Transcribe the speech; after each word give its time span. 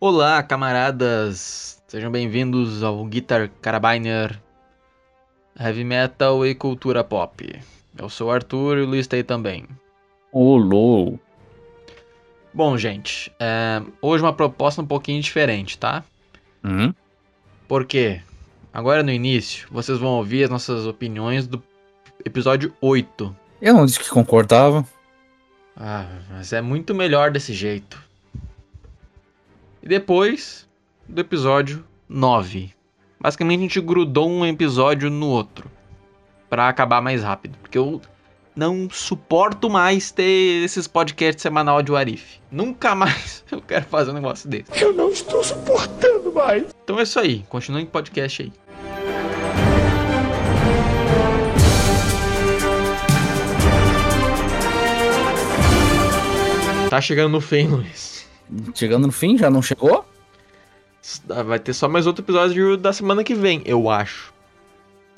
Olá, 0.00 0.40
camaradas! 0.44 1.82
Sejam 1.88 2.08
bem-vindos 2.08 2.84
ao 2.84 3.04
Guitar 3.04 3.48
Carabiner 3.60 4.40
Heavy 5.58 5.82
Metal 5.82 6.46
e 6.46 6.54
Cultura 6.54 7.02
Pop. 7.02 7.60
Eu 7.98 8.08
sou 8.08 8.28
o 8.28 8.30
Arthur 8.30 8.78
e 8.78 8.82
o 8.82 8.86
Luiz 8.86 9.08
tá 9.08 9.16
aí 9.16 9.24
também. 9.24 9.66
Olô! 10.30 11.18
Bom, 12.54 12.78
gente, 12.78 13.32
é, 13.40 13.82
hoje 14.00 14.22
uma 14.22 14.32
proposta 14.32 14.80
um 14.80 14.86
pouquinho 14.86 15.20
diferente, 15.20 15.76
tá? 15.76 16.04
Hum? 16.62 16.94
Por 17.66 17.84
quê? 17.84 18.20
Agora 18.72 19.02
no 19.02 19.10
início, 19.10 19.66
vocês 19.68 19.98
vão 19.98 20.10
ouvir 20.10 20.44
as 20.44 20.50
nossas 20.50 20.86
opiniões 20.86 21.48
do 21.48 21.60
episódio 22.24 22.72
8. 22.80 23.34
Eu 23.60 23.74
não 23.74 23.84
disse 23.84 23.98
que 23.98 24.08
concordava. 24.10 24.86
Ah, 25.76 26.06
mas 26.30 26.52
é 26.52 26.60
muito 26.60 26.94
melhor 26.94 27.32
desse 27.32 27.52
jeito. 27.52 28.07
E 29.82 29.88
depois 29.88 30.68
do 31.08 31.20
episódio 31.20 31.84
9. 32.08 32.72
Basicamente 33.20 33.58
a 33.58 33.62
gente 33.62 33.80
grudou 33.80 34.28
um 34.28 34.44
episódio 34.44 35.10
no 35.10 35.28
outro. 35.28 35.70
Pra 36.48 36.68
acabar 36.68 37.00
mais 37.00 37.22
rápido. 37.22 37.56
Porque 37.60 37.78
eu 37.78 38.00
não 38.56 38.88
suporto 38.90 39.70
mais 39.70 40.10
ter 40.10 40.64
esses 40.64 40.88
podcasts 40.88 41.42
semanal 41.42 41.82
de 41.82 41.92
Warif. 41.92 42.40
Nunca 42.50 42.94
mais 42.94 43.44
eu 43.50 43.60
quero 43.60 43.84
fazer 43.86 44.10
um 44.10 44.14
negócio 44.14 44.48
desse. 44.48 44.66
Eu 44.82 44.92
não 44.92 45.10
estou 45.10 45.44
suportando 45.44 46.32
mais. 46.32 46.74
Então 46.82 46.98
é 46.98 47.02
isso 47.02 47.20
aí. 47.20 47.44
Continuem 47.48 47.84
com 47.84 47.90
o 47.90 47.92
podcast 47.92 48.42
aí. 48.42 48.52
Tá 56.90 57.02
chegando 57.02 57.32
no 57.32 57.40
fim, 57.40 57.66
Luiz. 57.68 58.17
Chegando 58.74 59.06
no 59.06 59.12
fim, 59.12 59.36
já 59.36 59.50
não 59.50 59.62
chegou? 59.62 60.04
Vai 61.46 61.58
ter 61.58 61.72
só 61.72 61.88
mais 61.88 62.06
outro 62.06 62.24
episódio 62.24 62.76
da 62.76 62.92
semana 62.92 63.24
que 63.24 63.34
vem, 63.34 63.62
eu 63.64 63.88
acho. 63.88 64.32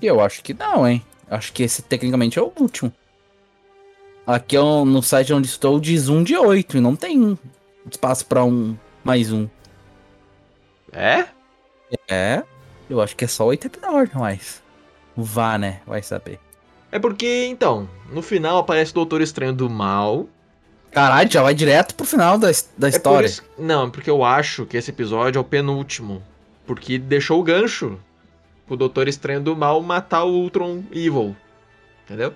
Eu 0.00 0.20
acho 0.20 0.42
que 0.42 0.54
não, 0.54 0.86
hein? 0.86 1.04
Acho 1.28 1.52
que 1.52 1.62
esse 1.62 1.82
tecnicamente 1.82 2.38
é 2.38 2.42
o 2.42 2.52
último. 2.58 2.92
Aqui 4.26 4.56
é 4.56 4.60
no 4.60 5.02
site 5.02 5.32
onde 5.32 5.48
estou 5.48 5.80
diz 5.80 6.08
um 6.08 6.22
de 6.22 6.36
oito 6.36 6.76
e 6.76 6.80
não 6.80 6.94
tem 6.94 7.38
espaço 7.90 8.26
pra 8.26 8.44
um 8.44 8.76
mais 9.02 9.32
um. 9.32 9.48
É? 10.92 11.26
É, 12.08 12.42
eu 12.88 13.00
acho 13.00 13.16
que 13.16 13.24
é 13.24 13.28
só 13.28 13.46
oito 13.46 13.66
episódios, 13.66 14.14
mas. 14.14 14.62
Vá, 15.16 15.58
né? 15.58 15.80
Vai 15.86 16.02
saber. 16.02 16.38
É 16.92 16.98
porque, 16.98 17.46
então, 17.46 17.88
no 18.12 18.22
final 18.22 18.58
aparece 18.58 18.90
o 18.92 18.94
Doutor 18.94 19.20
Estranho 19.20 19.52
do 19.52 19.70
Mal. 19.70 20.28
Caralho, 20.90 21.30
já 21.30 21.42
vai 21.42 21.54
direto 21.54 21.94
pro 21.94 22.04
final 22.06 22.36
da, 22.38 22.48
da 22.48 22.88
É 22.88 22.90
por 22.90 22.96
história. 22.96 23.26
isso- 23.26 23.42
Não, 23.58 23.86
é 23.86 23.90
porque 23.90 24.10
eu 24.10 24.24
acho 24.24 24.66
que 24.66 24.76
esse 24.76 24.90
episódio 24.90 25.38
é 25.38 25.40
o 25.40 25.44
penúltimo. 25.44 26.22
Porque 26.66 26.98
deixou 26.98 27.40
o 27.40 27.42
gancho 27.42 27.98
pro 28.66 28.76
Doutor 28.76 29.08
Estranho 29.08 29.40
do 29.40 29.56
Mal 29.56 29.80
matar 29.82 30.24
o 30.24 30.30
Ultron 30.32 30.82
Evil. 30.92 31.36
Entendeu? 32.04 32.34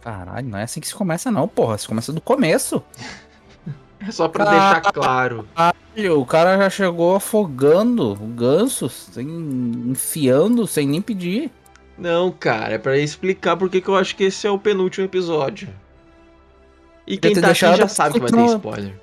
Caralho, 0.00 0.48
não 0.48 0.58
é 0.58 0.64
assim 0.64 0.80
que 0.80 0.86
se 0.88 0.94
começa, 0.94 1.30
não, 1.30 1.48
porra. 1.48 1.78
Se 1.78 1.86
começa 1.88 2.12
do 2.12 2.20
começo. 2.20 2.82
É 4.06 4.10
só 4.12 4.28
pra 4.28 4.44
Ah. 4.44 4.50
deixar 4.50 4.92
claro. 4.92 5.48
Caralho, 5.54 6.20
O 6.20 6.26
cara 6.26 6.58
já 6.58 6.68
chegou 6.68 7.16
afogando 7.16 8.12
o 8.12 8.26
ganso, 8.26 8.86
sem, 8.90 9.26
enfiando, 9.26 10.66
sem 10.66 10.86
nem 10.86 11.00
pedir. 11.00 11.50
Não, 11.96 12.30
cara, 12.30 12.74
é 12.74 12.78
pra 12.78 12.98
explicar 12.98 13.56
porque 13.56 13.80
que 13.80 13.88
eu 13.88 13.96
acho 13.96 14.14
que 14.14 14.24
esse 14.24 14.46
é 14.46 14.50
o 14.50 14.58
penúltimo 14.58 15.06
episódio. 15.06 15.68
E 17.06 17.16
quem 17.18 17.34
tá 17.34 17.50
aqui 17.50 17.58
já 17.76 17.88
sabe 17.88 18.14
que 18.14 18.20
vai 18.20 18.30
ter 18.30 18.54
spoiler. 18.56 19.00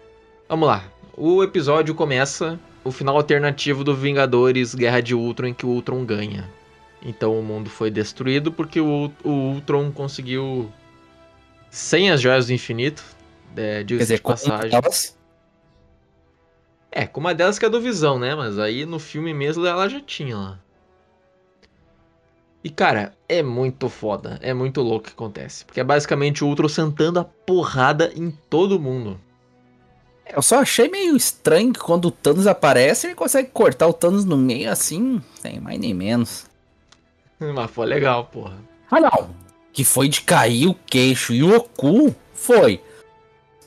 Vamos 0.50 0.68
lá. 0.68 0.84
O 1.16 1.44
episódio 1.44 1.94
começa 1.94 2.60
o 2.84 2.92
final 2.92 3.16
alternativo 3.16 3.84
do 3.84 3.96
Vingadores 3.96 4.74
Guerra 4.74 5.02
de 5.02 5.14
Ultron 5.14 5.48
em 5.48 5.54
que 5.54 5.66
o 5.66 5.70
Ultron 5.70 6.04
ganha. 6.06 6.50
Então 7.04 7.38
o 7.40 7.44
mundo 7.44 7.70
foi 7.70 7.90
destruído 7.92 8.52
porque 8.52 8.80
o, 8.80 9.12
o 9.24 9.30
Ultron 9.30 9.92
conseguiu 9.92 10.72
sem 11.70 12.10
as 12.12 12.22
joias 12.22 12.48
do 12.48 12.54
infinito. 12.54 13.04
É, 13.56 13.84
Quer 13.84 13.84
diga-se 13.84 14.06
dizer, 14.06 14.16
de 14.16 14.22
com 14.22 14.32
passagem. 14.32 14.72
elas, 14.74 15.18
É, 16.92 17.06
com 17.06 17.20
uma 17.20 17.34
delas 17.34 17.58
que 17.60 17.66
é 17.66 17.70
do 17.70 17.80
Visão, 17.82 18.18
né? 18.20 18.36
Mas 18.36 18.58
aí 18.60 18.86
no 18.86 19.00
filme 19.00 19.34
mesmo 19.34 19.66
ela 19.66 19.88
já 19.88 20.00
tinha 20.02 20.38
lá. 20.38 20.60
E 22.64 22.70
cara, 22.70 23.14
é 23.28 23.42
muito 23.42 23.90
foda, 23.90 24.38
é 24.42 24.54
muito 24.54 24.82
louco 24.82 25.06
o 25.06 25.08
que 25.08 25.14
acontece. 25.14 25.66
Porque 25.66 25.80
é 25.80 25.84
basicamente 25.84 26.44
o 26.44 26.48
Ultron 26.48 26.70
sentando 26.70 27.20
a 27.20 27.24
porrada 27.24 28.12
em 28.16 28.30
todo 28.50 28.80
mundo. 28.80 29.20
Eu 30.34 30.42
só 30.42 30.60
achei 30.60 30.88
meio 30.88 31.16
estranho 31.18 31.74
que 31.74 31.80
quando 31.80 32.06
o 32.06 32.12
Thanos 32.12 32.48
aparece, 32.48 33.08
ele 33.08 33.16
consegue 33.16 33.50
cortar 33.50 33.88
o 33.88 33.94
Thanos 33.94 34.24
no 34.24 34.38
meio 34.38 34.72
assim, 34.72 35.22
sem 35.42 35.60
mais 35.60 35.80
nem 35.80 35.94
menos. 35.94 36.46
Mas 37.40 37.72
foi 37.72 37.88
legal, 37.88 38.26
porra. 38.26 38.58
Ah 38.90 39.00
não, 39.00 39.30
que 39.74 39.84
foi 39.84 40.08
de 40.08 40.22
cair 40.22 40.68
o 40.68 40.74
queixo 40.74 41.34
e 41.34 41.44
o 41.44 41.60
cu, 41.62 42.16
foi. 42.34 42.82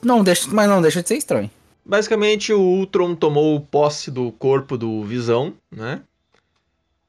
Não 0.01 0.23
deixa, 0.23 0.47
mas 0.51 0.69
não 0.69 0.81
deixa 0.81 1.01
de 1.01 1.07
ser 1.07 1.17
estranho. 1.17 1.49
Basicamente 1.83 2.53
o 2.53 2.59
Ultron 2.59 3.15
tomou 3.15 3.59
posse 3.59 4.11
do 4.11 4.31
corpo 4.31 4.77
do 4.77 5.03
Visão, 5.03 5.53
né? 5.71 6.01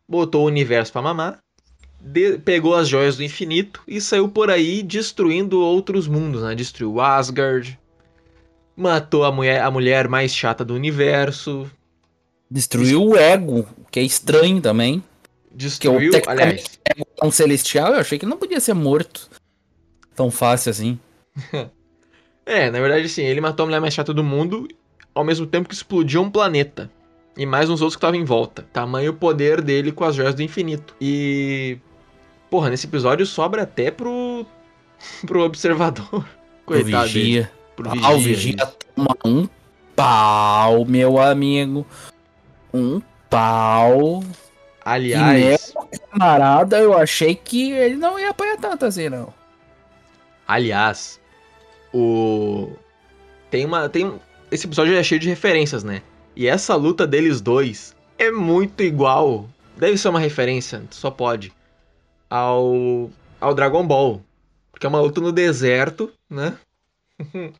Botou 0.08 0.44
o 0.44 0.46
universo 0.46 0.92
pra 0.92 1.02
mamar. 1.02 1.38
De- 2.06 2.38
pegou 2.38 2.74
as 2.74 2.88
joias 2.88 3.16
do 3.16 3.22
infinito 3.24 3.82
e 3.86 4.00
saiu 4.00 4.28
por 4.28 4.50
aí 4.50 4.82
destruindo 4.82 5.60
outros 5.60 6.06
mundos, 6.06 6.42
né? 6.42 6.54
Destruiu 6.54 7.00
Asgard. 7.00 7.78
Matou 8.76 9.24
a 9.24 9.32
mulher, 9.32 9.62
a 9.62 9.70
mulher 9.70 10.06
mais 10.08 10.34
chata 10.34 10.64
do 10.64 10.74
universo. 10.74 11.70
Destruiu 12.50 13.02
o 13.04 13.16
ego, 13.16 13.66
que 13.90 13.98
é 13.98 14.02
estranho 14.02 14.60
também. 14.60 15.02
Destruiu, 15.52 16.10
tecnicamente- 16.12 16.44
aliás, 16.52 16.80
Ego 16.84 17.06
tão 17.16 17.30
celestial, 17.30 17.94
eu 17.94 18.00
achei 18.00 18.18
que 18.18 18.26
não 18.26 18.36
podia 18.36 18.60
ser 18.60 18.74
morto 18.74 19.28
tão 20.14 20.30
fácil 20.30 20.70
assim. 20.70 20.98
É, 22.48 22.70
na 22.70 22.78
verdade, 22.80 23.08
sim, 23.08 23.24
ele 23.24 23.40
matou 23.40 23.64
a 23.64 23.66
mulher 23.66 23.80
mais 23.80 23.92
chata 23.92 24.14
do 24.14 24.22
mundo 24.22 24.68
ao 25.12 25.24
mesmo 25.24 25.46
tempo 25.48 25.68
que 25.68 25.74
explodiu 25.74 26.22
um 26.22 26.30
planeta. 26.30 26.88
E 27.36 27.44
mais 27.44 27.68
uns 27.68 27.80
outros 27.82 27.96
que 27.96 27.98
estavam 27.98 28.20
em 28.20 28.24
volta. 28.24 28.62
Tamanho 28.72 29.12
poder 29.14 29.60
dele 29.60 29.90
com 29.90 30.04
as 30.04 30.14
joias 30.14 30.32
do 30.32 30.42
infinito. 30.44 30.94
E. 31.00 31.76
Porra, 32.50 32.70
nesse 32.70 32.86
episódio 32.86 33.26
sobra 33.26 33.62
até 33.62 33.90
pro. 33.90 34.46
pro 35.26 35.42
observador. 35.44 36.24
Pro 36.66 36.74
Coitado 36.82 37.06
dele. 37.06 37.20
vigia. 37.22 37.52
Pro 37.76 37.90
Ah, 37.90 38.10
o 38.10 38.18
vigia. 38.18 38.34
vigia 38.56 38.74
toma 38.96 39.16
um 39.24 39.48
pau, 39.94 40.84
meu 40.84 41.20
amigo. 41.20 41.86
Um 42.74 43.00
pau. 43.30 44.24
Aliás. 44.84 45.72
Camarada, 46.10 46.78
eu 46.80 46.96
achei 46.98 47.36
que 47.36 47.70
ele 47.70 47.94
não 47.94 48.18
ia 48.18 48.30
apanhar 48.30 48.56
tanto 48.56 48.84
assim, 48.84 49.08
não. 49.08 49.32
Aliás. 50.46 51.20
O. 51.94 52.72
Tem 53.50 53.64
uma. 53.64 53.88
Tem... 53.88 54.12
Esse 54.50 54.66
episódio 54.66 54.96
é 54.96 55.02
cheio 55.04 55.20
de 55.20 55.28
referências, 55.28 55.84
né? 55.84 56.02
E 56.34 56.46
essa 56.48 56.74
luta 56.74 57.06
deles 57.06 57.40
dois 57.40 57.94
é 58.18 58.30
muito 58.30 58.82
igual. 58.82 59.48
Deve 59.76 59.96
ser 59.98 60.08
uma 60.08 60.18
referência, 60.20 60.82
só 60.90 61.10
pode. 61.10 61.52
Ao. 62.30 63.10
Ao 63.40 63.54
Dragon 63.54 63.86
Ball. 63.86 64.22
Porque 64.72 64.86
é 64.86 64.88
uma 64.88 65.00
luta 65.00 65.20
no 65.20 65.32
deserto, 65.32 66.10
né? 66.28 66.56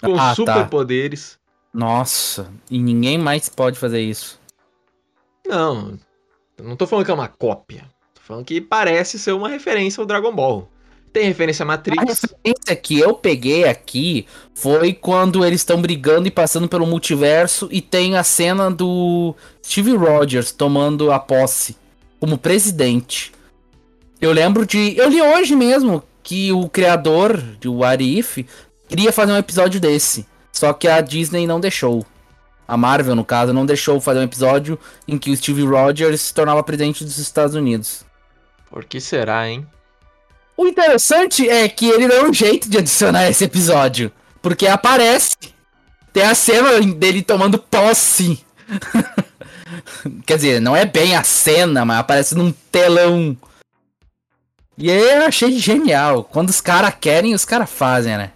Com 0.00 0.14
Ah, 0.14 0.30
tá. 0.30 0.34
superpoderes. 0.34 1.38
Nossa, 1.72 2.52
e 2.70 2.78
ninguém 2.78 3.18
mais 3.18 3.48
pode 3.48 3.78
fazer 3.78 4.00
isso. 4.00 4.40
Não. 5.46 5.98
Não 6.62 6.76
tô 6.76 6.86
falando 6.86 7.04
que 7.04 7.10
é 7.10 7.14
uma 7.14 7.28
cópia. 7.28 7.84
Tô 8.14 8.20
falando 8.22 8.44
que 8.44 8.60
parece 8.60 9.18
ser 9.18 9.32
uma 9.32 9.48
referência 9.48 10.00
ao 10.00 10.06
Dragon 10.06 10.32
Ball. 10.34 10.68
Tem 11.12 11.26
referência 11.26 11.62
a 11.62 11.66
A 11.66 11.66
Matrix. 11.68 12.22
referência 12.22 12.74
que 12.76 12.98
eu 12.98 13.14
peguei 13.14 13.64
aqui 13.64 14.26
foi 14.52 14.92
quando 14.92 15.44
eles 15.44 15.60
estão 15.60 15.80
brigando 15.80 16.26
e 16.26 16.30
passando 16.30 16.68
pelo 16.68 16.86
multiverso 16.86 17.68
e 17.70 17.80
tem 17.80 18.16
a 18.16 18.24
cena 18.24 18.68
do 18.70 19.34
Steve 19.64 19.94
Rogers 19.96 20.50
tomando 20.50 21.12
a 21.12 21.18
posse 21.20 21.76
como 22.18 22.36
presidente. 22.38 23.32
Eu 24.24 24.32
lembro 24.32 24.64
de. 24.64 24.96
Eu 24.96 25.10
li 25.10 25.20
hoje 25.20 25.54
mesmo 25.54 26.02
que 26.22 26.50
o 26.50 26.66
criador 26.66 27.36
de 27.60 27.68
What 27.68 28.02
If 28.02 28.38
queria 28.88 29.12
fazer 29.12 29.32
um 29.32 29.36
episódio 29.36 29.78
desse. 29.78 30.26
Só 30.50 30.72
que 30.72 30.88
a 30.88 31.02
Disney 31.02 31.46
não 31.46 31.60
deixou. 31.60 32.06
A 32.66 32.74
Marvel, 32.74 33.14
no 33.14 33.22
caso, 33.22 33.52
não 33.52 33.66
deixou 33.66 34.00
fazer 34.00 34.20
um 34.20 34.22
episódio 34.22 34.78
em 35.06 35.18
que 35.18 35.30
o 35.30 35.36
Steve 35.36 35.66
Rogers 35.66 36.22
se 36.22 36.32
tornava 36.32 36.62
presidente 36.62 37.04
dos 37.04 37.18
Estados 37.18 37.54
Unidos. 37.54 38.02
Por 38.70 38.86
que 38.86 38.98
será, 38.98 39.46
hein? 39.46 39.66
O 40.56 40.66
interessante 40.66 41.46
é 41.46 41.68
que 41.68 41.86
ele 41.86 42.08
deu 42.08 42.26
um 42.26 42.32
jeito 42.32 42.66
de 42.70 42.78
adicionar 42.78 43.28
esse 43.28 43.44
episódio. 43.44 44.10
Porque 44.40 44.66
aparece. 44.66 45.36
Tem 46.14 46.22
a 46.22 46.34
cena 46.34 46.80
dele 46.80 47.20
tomando 47.20 47.58
posse. 47.58 48.42
Quer 50.24 50.36
dizer, 50.36 50.60
não 50.62 50.74
é 50.74 50.86
bem 50.86 51.14
a 51.14 51.22
cena, 51.22 51.84
mas 51.84 51.98
aparece 51.98 52.34
num 52.34 52.50
telão. 52.72 53.36
E 54.76 54.90
aí 54.90 55.18
eu 55.18 55.26
achei 55.26 55.52
genial. 55.58 56.24
Quando 56.24 56.48
os 56.50 56.60
caras 56.60 56.94
querem, 57.00 57.34
os 57.34 57.44
caras 57.44 57.70
fazem, 57.70 58.16
né? 58.16 58.32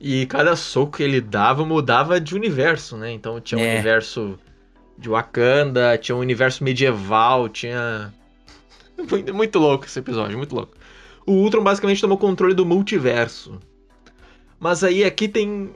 E 0.00 0.26
cada 0.26 0.54
soco 0.54 0.98
que 0.98 1.02
ele 1.02 1.20
dava 1.20 1.64
mudava 1.64 2.20
de 2.20 2.34
universo, 2.34 2.96
né? 2.96 3.10
Então 3.12 3.40
tinha 3.40 3.58
um 3.58 3.64
É. 3.64 3.74
universo 3.74 4.38
de 4.96 5.08
Wakanda, 5.08 5.96
tinha 5.98 6.14
um 6.14 6.20
universo 6.20 6.62
medieval, 6.62 7.48
tinha. 7.48 8.12
Muito, 9.32 9.58
louco 9.58 9.86
esse 9.86 9.98
episódio, 9.98 10.36
muito 10.36 10.54
louco. 10.54 10.76
O 11.24 11.32
Ultron 11.32 11.62
basicamente 11.62 12.00
tomou 12.00 12.18
controle 12.18 12.52
do 12.52 12.66
multiverso. 12.66 13.60
Mas 14.58 14.82
aí 14.82 15.04
aqui 15.04 15.28
tem. 15.28 15.70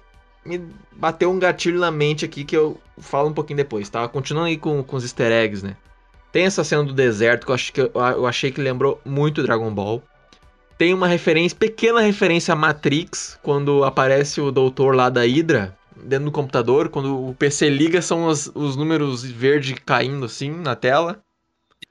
Me 0.45 0.61
bateu 0.91 1.31
um 1.31 1.39
gatilho 1.39 1.79
na 1.79 1.91
mente 1.91 2.25
aqui 2.25 2.43
que 2.43 2.57
eu 2.57 2.81
falo 2.99 3.29
um 3.29 3.33
pouquinho 3.33 3.59
depois, 3.59 3.89
tá? 3.89 4.09
Continuando 4.09 4.49
aí 4.49 4.57
com, 4.57 4.83
com 4.83 4.97
os 4.97 5.05
easter 5.05 5.31
eggs, 5.31 5.65
né? 5.65 5.77
Tem 6.33 6.47
essa 6.47 6.65
cena 6.65 6.83
do 6.83 6.95
deserto 6.95 7.45
que 7.45 7.53
eu, 7.53 7.55
acho 7.55 7.73
que 7.73 7.81
eu, 7.81 8.27
achei 8.27 8.51
que 8.51 8.61
lembrou 8.61 8.99
muito 9.05 9.43
Dragon 9.43 9.73
Ball. 9.73 10.03
Tem 10.79 10.95
uma 10.95 11.07
referência, 11.07 11.57
pequena 11.57 12.01
referência 12.01 12.53
a 12.53 12.57
Matrix, 12.57 13.39
quando 13.43 13.85
aparece 13.85 14.41
o 14.41 14.51
doutor 14.51 14.97
lá 14.97 15.11
da 15.11 15.21
Hydra 15.21 15.77
dentro 15.95 16.25
do 16.25 16.33
computador. 16.33 16.89
Quando 16.89 17.29
o 17.29 17.35
PC 17.35 17.69
liga, 17.69 18.01
são 18.01 18.27
os, 18.27 18.51
os 18.55 18.77
números 18.77 19.23
verdes 19.23 19.77
caindo 19.85 20.25
assim 20.25 20.51
na 20.51 20.75
tela. 20.75 21.23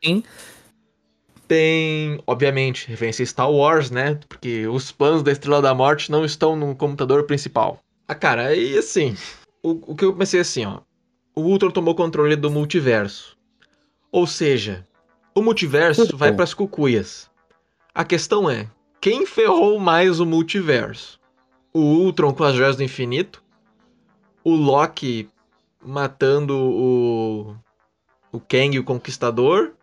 Sim. 0.03 0.23
Tem, 1.47 2.19
obviamente, 2.25 2.87
referência 2.87 3.23
a 3.23 3.27
Star 3.27 3.51
Wars, 3.51 3.91
né? 3.91 4.19
Porque 4.27 4.65
os 4.67 4.91
planos 4.91 5.21
da 5.21 5.31
Estrela 5.31 5.61
da 5.61 5.75
Morte 5.75 6.09
não 6.09 6.25
estão 6.25 6.55
no 6.55 6.75
computador 6.75 7.25
principal. 7.25 7.79
Ah, 8.07 8.15
cara, 8.15 8.47
aí 8.47 8.75
assim. 8.77 9.15
O, 9.61 9.91
o 9.91 9.95
que 9.95 10.03
eu 10.03 10.15
pensei 10.15 10.39
assim, 10.39 10.65
ó. 10.65 10.79
O 11.35 11.41
Ultron 11.41 11.69
tomou 11.69 11.93
controle 11.93 12.35
do 12.35 12.49
multiverso. 12.49 13.37
Ou 14.11 14.27
seja, 14.27 14.85
o 15.33 15.41
multiverso 15.41 16.05
Cucu. 16.05 16.17
vai 16.17 16.33
pras 16.33 16.53
cucuias. 16.53 17.29
A 17.93 18.03
questão 18.03 18.49
é: 18.49 18.67
quem 18.99 19.25
ferrou 19.25 19.79
mais 19.79 20.19
o 20.19 20.25
multiverso? 20.25 21.19
O 21.73 21.79
Ultron 21.79 22.33
com 22.33 22.43
as 22.43 22.55
joias 22.55 22.75
do 22.75 22.83
infinito? 22.83 23.41
O 24.43 24.55
Loki 24.55 25.29
matando 25.83 26.57
o. 26.57 27.55
O 28.31 28.39
Kang, 28.39 28.79
o 28.79 28.83
Conquistador? 28.83 29.73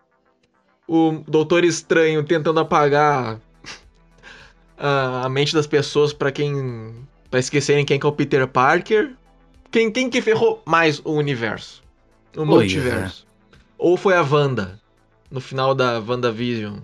o 0.88 1.22
Doutor 1.28 1.64
Estranho 1.64 2.24
tentando 2.24 2.58
apagar 2.58 3.38
a, 4.78 5.26
a 5.26 5.28
mente 5.28 5.54
das 5.54 5.66
pessoas 5.66 6.14
pra 6.14 6.32
quem. 6.32 7.06
para 7.30 7.38
esquecerem 7.38 7.84
quem 7.84 8.00
que 8.00 8.06
é 8.06 8.08
o 8.08 8.12
Peter 8.12 8.48
Parker. 8.48 9.12
Quem, 9.70 9.92
quem 9.92 10.08
que 10.08 10.22
ferrou 10.22 10.62
mais 10.64 11.00
o 11.04 11.12
universo? 11.12 11.82
O 12.32 12.36
Pois 12.36 12.48
multiverso. 12.48 13.27
Ou 13.78 13.96
foi 13.96 14.14
a 14.14 14.22
Wanda? 14.22 14.80
No 15.30 15.40
final 15.40 15.74
da 15.74 16.00
WandaVision? 16.00 16.78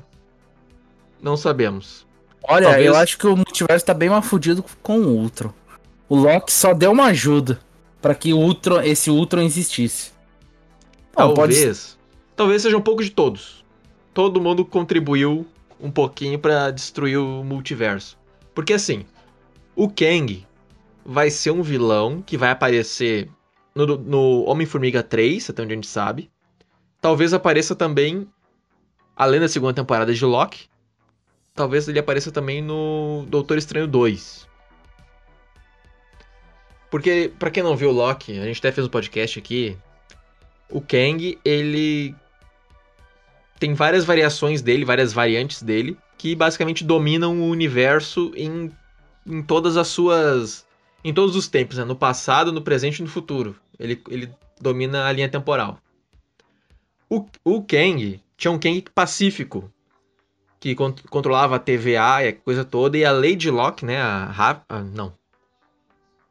Não 1.20 1.36
sabemos. 1.36 2.06
Olha, 2.42 2.66
Talvez- 2.66 2.86
eu 2.86 2.96
acho 2.96 3.18
que 3.18 3.26
o 3.26 3.36
multiverso 3.36 3.86
tá 3.86 3.94
bem 3.94 4.10
mais 4.10 4.24
fudido 4.26 4.64
com 4.82 4.98
o 4.98 5.08
Ultron. 5.18 5.52
O 6.08 6.16
Loki 6.16 6.52
só 6.52 6.74
deu 6.74 6.92
uma 6.92 7.06
ajuda 7.06 7.58
pra 8.02 8.14
que 8.14 8.32
o 8.34 8.38
Ultron, 8.38 8.80
esse 8.82 9.10
Ultron 9.10 9.40
existisse. 9.42 10.12
Não, 11.16 11.32
pode 11.32 11.54
ser- 11.54 11.60
Talvez. 11.62 11.98
Talvez 12.36 12.62
seja 12.62 12.76
um 12.76 12.82
pouco 12.82 13.02
de 13.02 13.10
todos. 13.10 13.64
Todo 14.12 14.40
mundo 14.40 14.64
contribuiu 14.64 15.46
um 15.80 15.90
pouquinho 15.90 16.38
pra 16.38 16.70
destruir 16.70 17.16
o 17.18 17.42
multiverso. 17.44 18.18
Porque 18.54 18.72
assim, 18.74 19.04
o 19.74 19.88
Kang 19.88 20.44
vai 21.04 21.30
ser 21.30 21.50
um 21.52 21.62
vilão 21.62 22.20
que 22.20 22.36
vai 22.36 22.50
aparecer 22.50 23.30
no, 23.74 23.86
no 23.96 24.44
Homem-Formiga 24.48 25.02
3, 25.02 25.48
até 25.48 25.62
onde 25.62 25.72
a 25.72 25.76
gente 25.76 25.86
sabe. 25.86 26.30
Talvez 27.04 27.34
apareça 27.34 27.76
também, 27.76 28.26
além 29.14 29.38
da 29.38 29.46
segunda 29.46 29.74
temporada 29.74 30.14
de 30.14 30.24
Loki, 30.24 30.70
talvez 31.54 31.86
ele 31.86 31.98
apareça 31.98 32.32
também 32.32 32.62
no 32.62 33.26
Doutor 33.28 33.58
Estranho 33.58 33.86
2. 33.86 34.48
Porque, 36.90 37.30
pra 37.38 37.50
quem 37.50 37.62
não 37.62 37.76
viu 37.76 37.90
o 37.90 37.92
Loki, 37.92 38.38
a 38.38 38.44
gente 38.46 38.58
até 38.58 38.72
fez 38.72 38.86
um 38.86 38.90
podcast 38.90 39.38
aqui, 39.38 39.76
o 40.70 40.80
Kang, 40.80 41.38
ele 41.44 42.14
tem 43.60 43.74
várias 43.74 44.06
variações 44.06 44.62
dele, 44.62 44.86
várias 44.86 45.12
variantes 45.12 45.62
dele, 45.62 45.98
que 46.16 46.34
basicamente 46.34 46.82
dominam 46.84 47.38
o 47.38 47.50
universo 47.50 48.32
em, 48.34 48.72
em 49.26 49.42
todas 49.42 49.76
as 49.76 49.88
suas. 49.88 50.66
em 51.04 51.12
todos 51.12 51.36
os 51.36 51.48
tempos, 51.48 51.76
né? 51.76 51.84
No 51.84 51.96
passado, 51.96 52.50
no 52.50 52.62
presente 52.62 53.00
e 53.00 53.02
no 53.02 53.08
futuro. 53.10 53.54
Ele, 53.78 54.00
ele 54.08 54.32
domina 54.58 55.06
a 55.06 55.12
linha 55.12 55.28
temporal. 55.28 55.83
O, 57.08 57.26
o 57.44 57.62
Kang 57.62 58.20
tinha 58.36 58.50
um 58.50 58.58
Kang 58.58 58.82
pacífico, 58.94 59.70
que 60.58 60.74
con- 60.74 60.94
controlava 61.10 61.56
a 61.56 61.58
TVA 61.58 62.24
e 62.24 62.28
a 62.28 62.32
coisa 62.32 62.64
toda, 62.64 62.96
e 62.96 63.04
a 63.04 63.12
Lady 63.12 63.50
Locke, 63.50 63.84
né? 63.84 64.00
A, 64.00 64.60
não. 64.92 65.12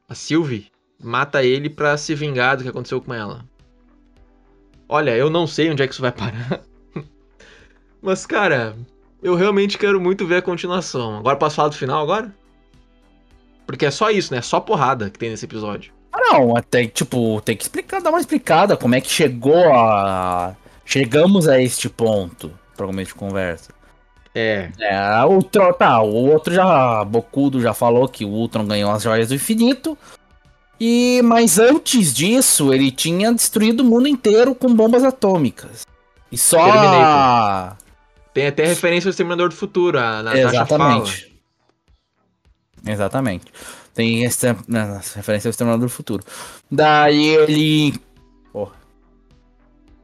A 0.09 0.15
Sylvie 0.15 0.71
mata 1.01 1.43
ele 1.43 1.69
pra 1.69 1.97
se 1.97 2.13
vingar 2.15 2.57
do 2.57 2.63
que 2.63 2.69
aconteceu 2.69 2.99
com 3.01 3.13
ela. 3.13 3.45
Olha, 4.89 5.15
eu 5.15 5.29
não 5.29 5.47
sei 5.47 5.69
onde 5.71 5.81
é 5.81 5.87
que 5.87 5.93
isso 5.93 6.01
vai 6.01 6.11
parar. 6.11 6.61
Mas, 8.01 8.25
cara, 8.25 8.75
eu 9.21 9.33
realmente 9.35 9.77
quero 9.77 9.99
muito 9.99 10.25
ver 10.27 10.37
a 10.37 10.41
continuação. 10.41 11.17
Agora 11.17 11.37
posso 11.37 11.55
falar 11.55 11.69
do 11.69 11.75
final 11.75 12.01
agora? 12.03 12.33
Porque 13.65 13.85
é 13.85 13.91
só 13.91 14.09
isso, 14.11 14.33
né? 14.33 14.41
Só 14.41 14.59
porrada 14.59 15.09
que 15.09 15.17
tem 15.17 15.29
nesse 15.29 15.45
episódio. 15.45 15.93
Ah, 16.11 16.19
não, 16.33 16.55
até, 16.55 16.85
tipo, 16.85 17.41
tem 17.41 17.55
que 17.55 17.63
explicar, 17.63 18.01
dar 18.01 18.09
uma 18.09 18.19
explicada 18.19 18.75
como 18.77 18.93
é 18.93 19.01
que 19.01 19.09
chegou 19.09 19.73
a. 19.73 20.55
Chegamos 20.85 21.47
a 21.47 21.61
este 21.61 21.89
ponto, 21.89 22.51
pra 22.75 22.85
começo 22.85 23.09
de 23.09 23.15
conversa. 23.15 23.71
É. 24.35 24.69
É, 24.79 25.23
o 25.25 25.33
Ultron, 25.33 25.73
tá, 25.73 26.01
o 26.01 26.13
outro 26.13 26.53
já, 26.53 27.03
Bocudo 27.05 27.61
já 27.61 27.73
falou 27.73 28.07
que 28.07 28.25
o 28.25 28.29
Ultron 28.29 28.65
ganhou 28.65 28.91
as 28.91 29.03
joias 29.03 29.29
do 29.29 29.35
infinito. 29.35 29.97
E, 30.79 31.21
mas 31.23 31.59
antes 31.59 32.13
disso, 32.13 32.73
ele 32.73 32.91
tinha 32.91 33.31
destruído 33.31 33.81
o 33.81 33.85
mundo 33.85 34.07
inteiro 34.07 34.55
com 34.55 34.73
bombas 34.73 35.03
atômicas. 35.03 35.85
E 36.31 36.37
só. 36.37 36.63
Terminator. 36.63 37.77
Tem 38.33 38.47
até 38.47 38.65
referência 38.65 39.07
ao 39.07 39.11
Exterminador 39.11 39.49
do 39.49 39.55
Futuro, 39.55 39.99
a 39.99 40.23
Natasha 40.23 40.47
Exatamente. 40.47 41.33
Exatamente. 42.85 43.45
Tem 43.93 44.21
né, 44.21 44.25
essa 44.99 45.15
referência 45.15 45.47
ao 45.47 45.51
Exterminador 45.51 45.87
do 45.87 45.93
Futuro. 45.93 46.23
Daí 46.69 47.27
ele. 47.27 47.93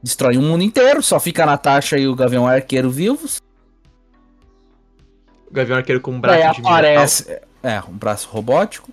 Destrói 0.02 0.36
o 0.36 0.42
mundo 0.42 0.62
inteiro, 0.62 1.02
só 1.02 1.20
fica 1.20 1.42
a 1.42 1.46
Natasha 1.46 1.98
e 1.98 2.08
o 2.08 2.14
Gavião 2.14 2.46
Arqueiro 2.46 2.90
vivos. 2.90 3.40
O 5.50 5.52
Gavião 5.52 5.76
Arqueiro 5.78 6.00
com 6.00 6.12
um 6.12 6.20
braço 6.20 6.38
Daí 6.38 6.52
de 6.54 6.60
aparece. 6.60 7.40
É, 7.62 7.80
um 7.88 7.96
braço 7.96 8.28
robótico. 8.28 8.90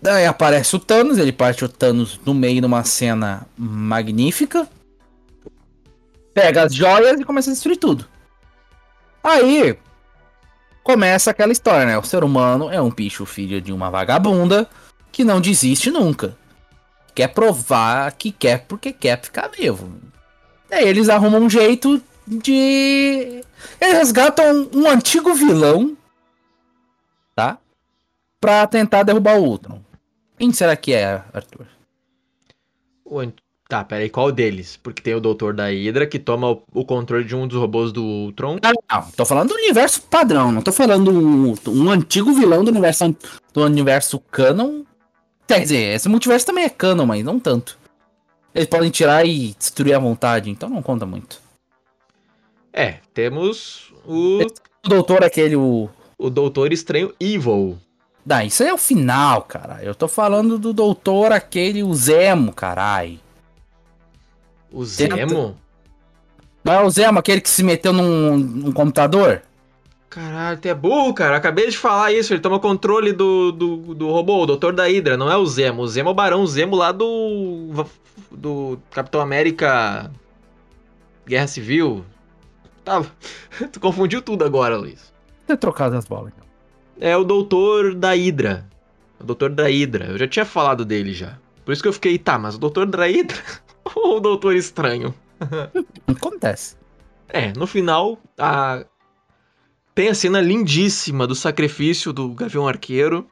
Daí 0.00 0.26
aparece 0.26 0.74
o 0.74 0.78
Thanos, 0.78 1.18
ele 1.18 1.32
parte 1.32 1.64
o 1.64 1.68
Thanos 1.68 2.20
no 2.24 2.34
meio 2.34 2.60
numa 2.62 2.82
cena 2.84 3.46
magnífica. 3.56 4.68
Pega 6.34 6.64
as 6.64 6.74
joias 6.74 7.20
e 7.20 7.24
começa 7.24 7.50
a 7.50 7.52
destruir 7.52 7.76
tudo. 7.76 8.06
Aí 9.22 9.76
começa 10.82 11.30
aquela 11.30 11.52
história, 11.52 11.84
né? 11.84 11.98
O 11.98 12.02
ser 12.02 12.24
humano 12.24 12.70
é 12.70 12.80
um 12.80 12.90
bicho 12.90 13.26
filho 13.26 13.60
de 13.60 13.72
uma 13.72 13.90
vagabunda 13.90 14.68
que 15.12 15.24
não 15.24 15.40
desiste 15.40 15.90
nunca. 15.90 16.36
Quer 17.14 17.28
provar 17.28 18.12
que 18.12 18.30
quer 18.30 18.64
porque 18.66 18.92
quer 18.92 19.20
ficar 19.20 19.48
vivo. 19.48 19.90
Daí 20.68 20.86
eles 20.86 21.08
arrumam 21.08 21.42
um 21.42 21.50
jeito 21.50 22.00
de. 22.26 23.42
Eles 23.80 23.98
resgatam 23.98 24.68
um 24.72 24.88
antigo 24.88 25.34
vilão 25.34 25.96
tá? 27.38 27.56
Pra 28.40 28.66
tentar 28.66 29.04
derrubar 29.04 29.38
o 29.38 29.44
Ultron. 29.44 29.80
Quem 30.36 30.52
será 30.52 30.74
que 30.74 30.92
é, 30.92 31.22
Arthur? 31.32 31.66
O 33.04 33.22
Tá, 33.68 33.84
peraí, 33.84 34.08
qual 34.08 34.32
deles? 34.32 34.78
Porque 34.82 35.02
tem 35.02 35.14
o 35.14 35.20
Doutor 35.20 35.52
da 35.52 35.66
Hydra 35.66 36.06
que 36.06 36.18
toma 36.18 36.52
o, 36.52 36.62
o 36.72 36.86
controle 36.86 37.22
de 37.22 37.36
um 37.36 37.46
dos 37.46 37.58
robôs 37.58 37.92
do 37.92 38.02
Ultron. 38.02 38.56
Não, 38.62 38.72
não, 38.90 39.10
tô 39.10 39.26
falando 39.26 39.50
do 39.50 39.56
universo 39.56 40.00
padrão, 40.02 40.50
não 40.50 40.62
tô 40.62 40.72
falando 40.72 41.10
um, 41.10 41.54
um 41.68 41.90
antigo 41.90 42.32
vilão 42.32 42.64
do 42.64 42.70
universo 42.70 43.14
do 43.52 43.62
universo 43.62 44.18
canon. 44.18 44.84
Quer 45.46 45.60
dizer, 45.60 45.94
esse 45.94 46.08
multiverso 46.08 46.46
também 46.46 46.64
é 46.64 46.70
canon, 46.70 47.04
mas 47.04 47.22
não 47.22 47.38
tanto. 47.38 47.77
Eles 48.58 48.68
podem 48.68 48.90
tirar 48.90 49.24
e 49.24 49.54
destruir 49.56 49.94
à 49.94 50.00
vontade, 50.00 50.50
então 50.50 50.68
não 50.68 50.82
conta 50.82 51.06
muito. 51.06 51.40
É, 52.72 52.96
temos 53.14 53.92
o, 54.04 54.40
O 54.84 54.88
doutor 54.88 55.22
é 55.22 55.26
aquele, 55.26 55.54
o... 55.54 55.88
o 56.18 56.28
Doutor 56.28 56.72
Estranho 56.72 57.14
Evil. 57.20 57.78
Dá, 58.26 58.44
isso 58.44 58.64
aí 58.64 58.68
é 58.68 58.74
o 58.74 58.78
final, 58.78 59.42
cara. 59.42 59.78
Eu 59.84 59.94
tô 59.94 60.08
falando 60.08 60.58
do 60.58 60.72
doutor 60.72 61.30
aquele, 61.30 61.84
o 61.84 61.94
Zemo, 61.94 62.52
carai. 62.52 63.20
O 64.72 64.84
Zemo? 64.84 65.56
Não 66.64 66.72
é 66.72 66.82
o 66.82 66.90
Zemo, 66.90 67.20
aquele 67.20 67.40
que 67.40 67.48
se 67.48 67.62
meteu 67.62 67.92
num, 67.92 68.36
num 68.36 68.72
computador? 68.72 69.40
Caralho, 70.10 70.58
tu 70.58 70.66
é 70.66 70.74
burro, 70.74 71.12
cara. 71.12 71.36
Acabei 71.36 71.68
de 71.68 71.76
falar 71.76 72.12
isso. 72.12 72.32
Ele 72.32 72.40
toma 72.40 72.58
controle 72.58 73.12
do, 73.12 73.52
do, 73.52 73.76
do 73.94 74.10
robô, 74.10 74.42
o 74.42 74.46
Doutor 74.46 74.72
da 74.72 74.84
Hydra. 74.84 75.16
Não 75.16 75.30
é 75.30 75.36
o 75.36 75.44
Zemo. 75.44 75.82
O 75.82 75.88
Zemo 75.88 76.08
é 76.08 76.12
o 76.12 76.14
Barão 76.14 76.46
Zemo 76.46 76.76
lá 76.76 76.92
do. 76.92 77.86
Do 78.30 78.78
Capitão 78.90 79.20
América. 79.20 80.10
Guerra 81.26 81.46
Civil. 81.46 82.04
Tá. 82.84 83.04
tu 83.70 83.78
confundiu 83.80 84.22
tudo 84.22 84.44
agora, 84.44 84.76
Luiz. 84.78 85.12
Ter 85.46 85.56
trocado 85.56 85.96
as 85.96 86.06
bolas. 86.06 86.32
então. 86.34 86.48
É 87.00 87.16
o 87.16 87.24
Doutor 87.24 87.94
da 87.94 88.12
Hydra. 88.14 88.66
O 89.20 89.24
Dr. 89.24 89.48
Draidra. 89.50 90.06
Eu 90.06 90.18
já 90.18 90.28
tinha 90.28 90.44
falado 90.44 90.84
dele 90.84 91.12
já. 91.12 91.38
Por 91.64 91.72
isso 91.72 91.82
que 91.82 91.88
eu 91.88 91.92
fiquei, 91.92 92.18
tá, 92.18 92.38
mas 92.38 92.54
o 92.54 92.58
Dr. 92.58 92.86
Draidra 92.86 93.36
ou 93.94 94.16
o 94.16 94.20
Doutor 94.20 94.54
Estranho? 94.54 95.14
Acontece. 96.06 96.76
É, 97.28 97.52
no 97.52 97.66
final, 97.66 98.18
a... 98.38 98.84
tem 99.98 100.08
a 100.08 100.14
cena 100.14 100.40
lindíssima 100.40 101.26
do 101.26 101.34
sacrifício 101.34 102.12
do 102.12 102.32
Gavião 102.32 102.68
Arqueiro. 102.68 103.28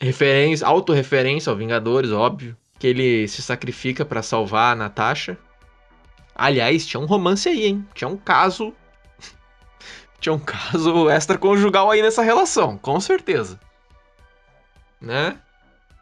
Referência, 0.00 0.64
autorreferência 0.64 1.50
ao 1.50 1.56
Vingadores, 1.56 2.12
óbvio. 2.12 2.56
Que 2.78 2.86
ele 2.86 3.26
se 3.26 3.42
sacrifica 3.42 4.04
pra 4.04 4.22
salvar 4.22 4.72
a 4.72 4.76
Natasha. 4.76 5.36
Aliás, 6.32 6.86
tinha 6.86 7.00
um 7.00 7.06
romance 7.06 7.48
aí, 7.48 7.64
hein? 7.64 7.84
Tinha 7.92 8.06
um 8.06 8.16
caso. 8.16 8.72
tinha 10.20 10.32
um 10.32 10.38
caso 10.38 11.10
extraconjugal 11.10 11.90
aí 11.90 12.00
nessa 12.00 12.22
relação, 12.22 12.78
com 12.78 13.00
certeza. 13.00 13.58
Né? 15.00 15.36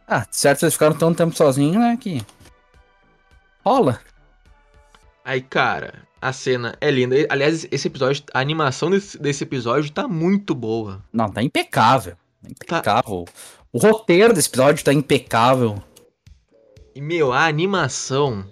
Ah, 0.06 0.26
certo, 0.30 0.64
eles 0.64 0.74
ficaram 0.74 0.98
tanto 0.98 1.16
tempo 1.16 1.34
sozinhos, 1.34 1.76
né? 1.76 1.96
Que. 1.98 2.22
Rola. 3.64 3.98
Aí, 5.24 5.40
cara, 5.40 6.02
a 6.20 6.32
cena 6.32 6.76
é 6.80 6.90
linda. 6.90 7.16
Aliás, 7.28 7.66
esse 7.70 7.88
episódio, 7.88 8.24
a 8.32 8.40
animação 8.40 8.90
desse, 8.90 9.18
desse 9.18 9.44
episódio 9.44 9.90
tá 9.92 10.08
muito 10.08 10.54
boa. 10.54 11.02
Não, 11.12 11.28
tá 11.28 11.42
impecável. 11.42 12.16
Impecável. 12.44 13.24
O 13.72 13.78
roteiro 13.78 14.32
desse 14.32 14.48
episódio 14.48 14.84
tá 14.84 14.92
impecável. 14.92 15.82
E, 16.94 17.00
meu, 17.00 17.32
a 17.32 17.46
animação. 17.46 18.44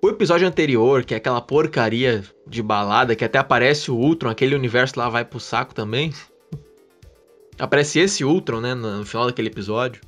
O 0.00 0.08
episódio 0.08 0.46
anterior, 0.46 1.04
que 1.04 1.14
é 1.14 1.16
aquela 1.16 1.40
porcaria 1.40 2.24
de 2.46 2.62
balada, 2.62 3.16
que 3.16 3.24
até 3.24 3.38
aparece 3.38 3.90
o 3.90 3.96
Ultron, 3.96 4.30
aquele 4.30 4.54
universo 4.54 4.98
lá 4.98 5.08
vai 5.08 5.24
pro 5.24 5.40
saco 5.40 5.74
também. 5.74 6.14
Aparece 7.58 7.98
esse 7.98 8.24
Ultron, 8.24 8.60
né, 8.60 8.74
no 8.74 9.04
final 9.04 9.26
daquele 9.26 9.48
episódio. 9.48 10.00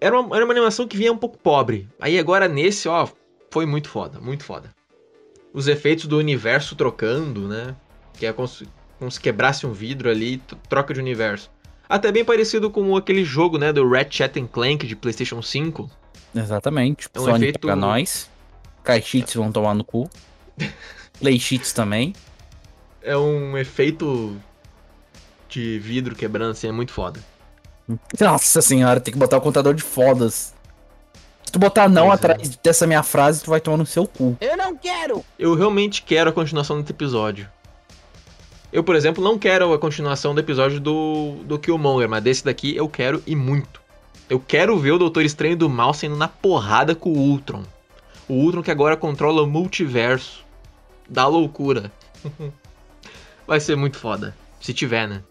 Era 0.00 0.18
uma, 0.18 0.34
era 0.34 0.44
uma 0.44 0.54
animação 0.54 0.88
que 0.88 0.96
vinha 0.96 1.12
um 1.12 1.18
pouco 1.18 1.36
pobre. 1.36 1.86
Aí 2.00 2.18
agora 2.18 2.48
nesse, 2.48 2.88
ó, 2.88 3.06
foi 3.50 3.66
muito 3.66 3.88
foda, 3.88 4.20
muito 4.20 4.44
foda. 4.44 4.70
Os 5.52 5.66
efeitos 5.66 6.06
do 6.06 6.18
universo 6.18 6.76
trocando, 6.76 7.48
né? 7.48 7.74
Que 8.14 8.26
é 8.26 8.32
como 8.32 8.46
se, 8.46 8.68
como 8.98 9.10
se 9.10 9.20
quebrasse 9.20 9.66
um 9.66 9.72
vidro 9.72 10.08
ali, 10.08 10.40
troca 10.68 10.94
de 10.94 11.00
universo. 11.00 11.50
Até 11.88 12.12
bem 12.12 12.24
parecido 12.24 12.70
com 12.70 12.96
aquele 12.96 13.24
jogo, 13.24 13.58
né, 13.58 13.72
do 13.72 13.88
Ratchet 13.88 14.40
Clank 14.52 14.86
de 14.86 14.94
PlayStation 14.94 15.42
5. 15.42 15.90
Exatamente. 16.34 17.08
É 17.12 17.20
um 17.20 17.24
Sonic 17.24 17.42
efeito... 17.42 17.58
pra 17.58 17.74
nós. 17.74 18.30
Caixits 18.84 19.34
vão 19.34 19.50
tomar 19.50 19.74
no 19.74 19.82
cu. 19.82 20.08
Playsheets 21.18 21.72
também. 21.72 22.14
É 23.02 23.16
um 23.16 23.56
efeito 23.58 24.36
de 25.48 25.78
vidro 25.78 26.14
quebrando, 26.14 26.52
assim, 26.52 26.68
é 26.68 26.72
muito 26.72 26.92
foda. 26.92 27.20
Nossa 28.20 28.62
senhora, 28.62 29.00
tem 29.00 29.12
que 29.12 29.18
botar 29.18 29.38
o 29.38 29.40
contador 29.40 29.74
de 29.74 29.82
fodas. 29.82 30.54
Se 31.50 31.52
tu 31.52 31.58
botar 31.58 31.88
não 31.88 32.06
pois 32.06 32.14
atrás 32.14 32.54
é. 32.54 32.58
dessa 32.62 32.86
minha 32.86 33.02
frase, 33.02 33.42
tu 33.42 33.50
vai 33.50 33.60
tomar 33.60 33.76
no 33.76 33.84
seu 33.84 34.06
cu. 34.06 34.36
Eu 34.40 34.56
não 34.56 34.76
quero! 34.76 35.24
Eu 35.36 35.56
realmente 35.56 36.00
quero 36.00 36.30
a 36.30 36.32
continuação 36.32 36.80
desse 36.80 36.92
episódio. 36.92 37.48
Eu, 38.72 38.84
por 38.84 38.94
exemplo, 38.94 39.22
não 39.22 39.36
quero 39.36 39.72
a 39.72 39.78
continuação 39.80 40.32
do 40.32 40.40
episódio 40.40 40.78
do, 40.78 41.38
do 41.42 41.58
Killmonger, 41.58 42.08
mas 42.08 42.22
desse 42.22 42.44
daqui 42.44 42.76
eu 42.76 42.88
quero 42.88 43.20
e 43.26 43.34
muito. 43.34 43.82
Eu 44.28 44.38
quero 44.38 44.78
ver 44.78 44.92
o 44.92 44.98
Doutor 44.98 45.24
Estranho 45.24 45.56
do 45.56 45.68
Mal 45.68 45.92
sendo 45.92 46.14
na 46.14 46.28
porrada 46.28 46.94
com 46.94 47.10
o 47.10 47.18
Ultron. 47.18 47.64
O 48.28 48.34
Ultron 48.34 48.62
que 48.62 48.70
agora 48.70 48.96
controla 48.96 49.42
o 49.42 49.46
multiverso 49.48 50.44
da 51.08 51.26
loucura. 51.26 51.90
Vai 53.44 53.58
ser 53.58 53.74
muito 53.74 53.98
foda. 53.98 54.36
Se 54.60 54.72
tiver, 54.72 55.08
né? 55.08 55.24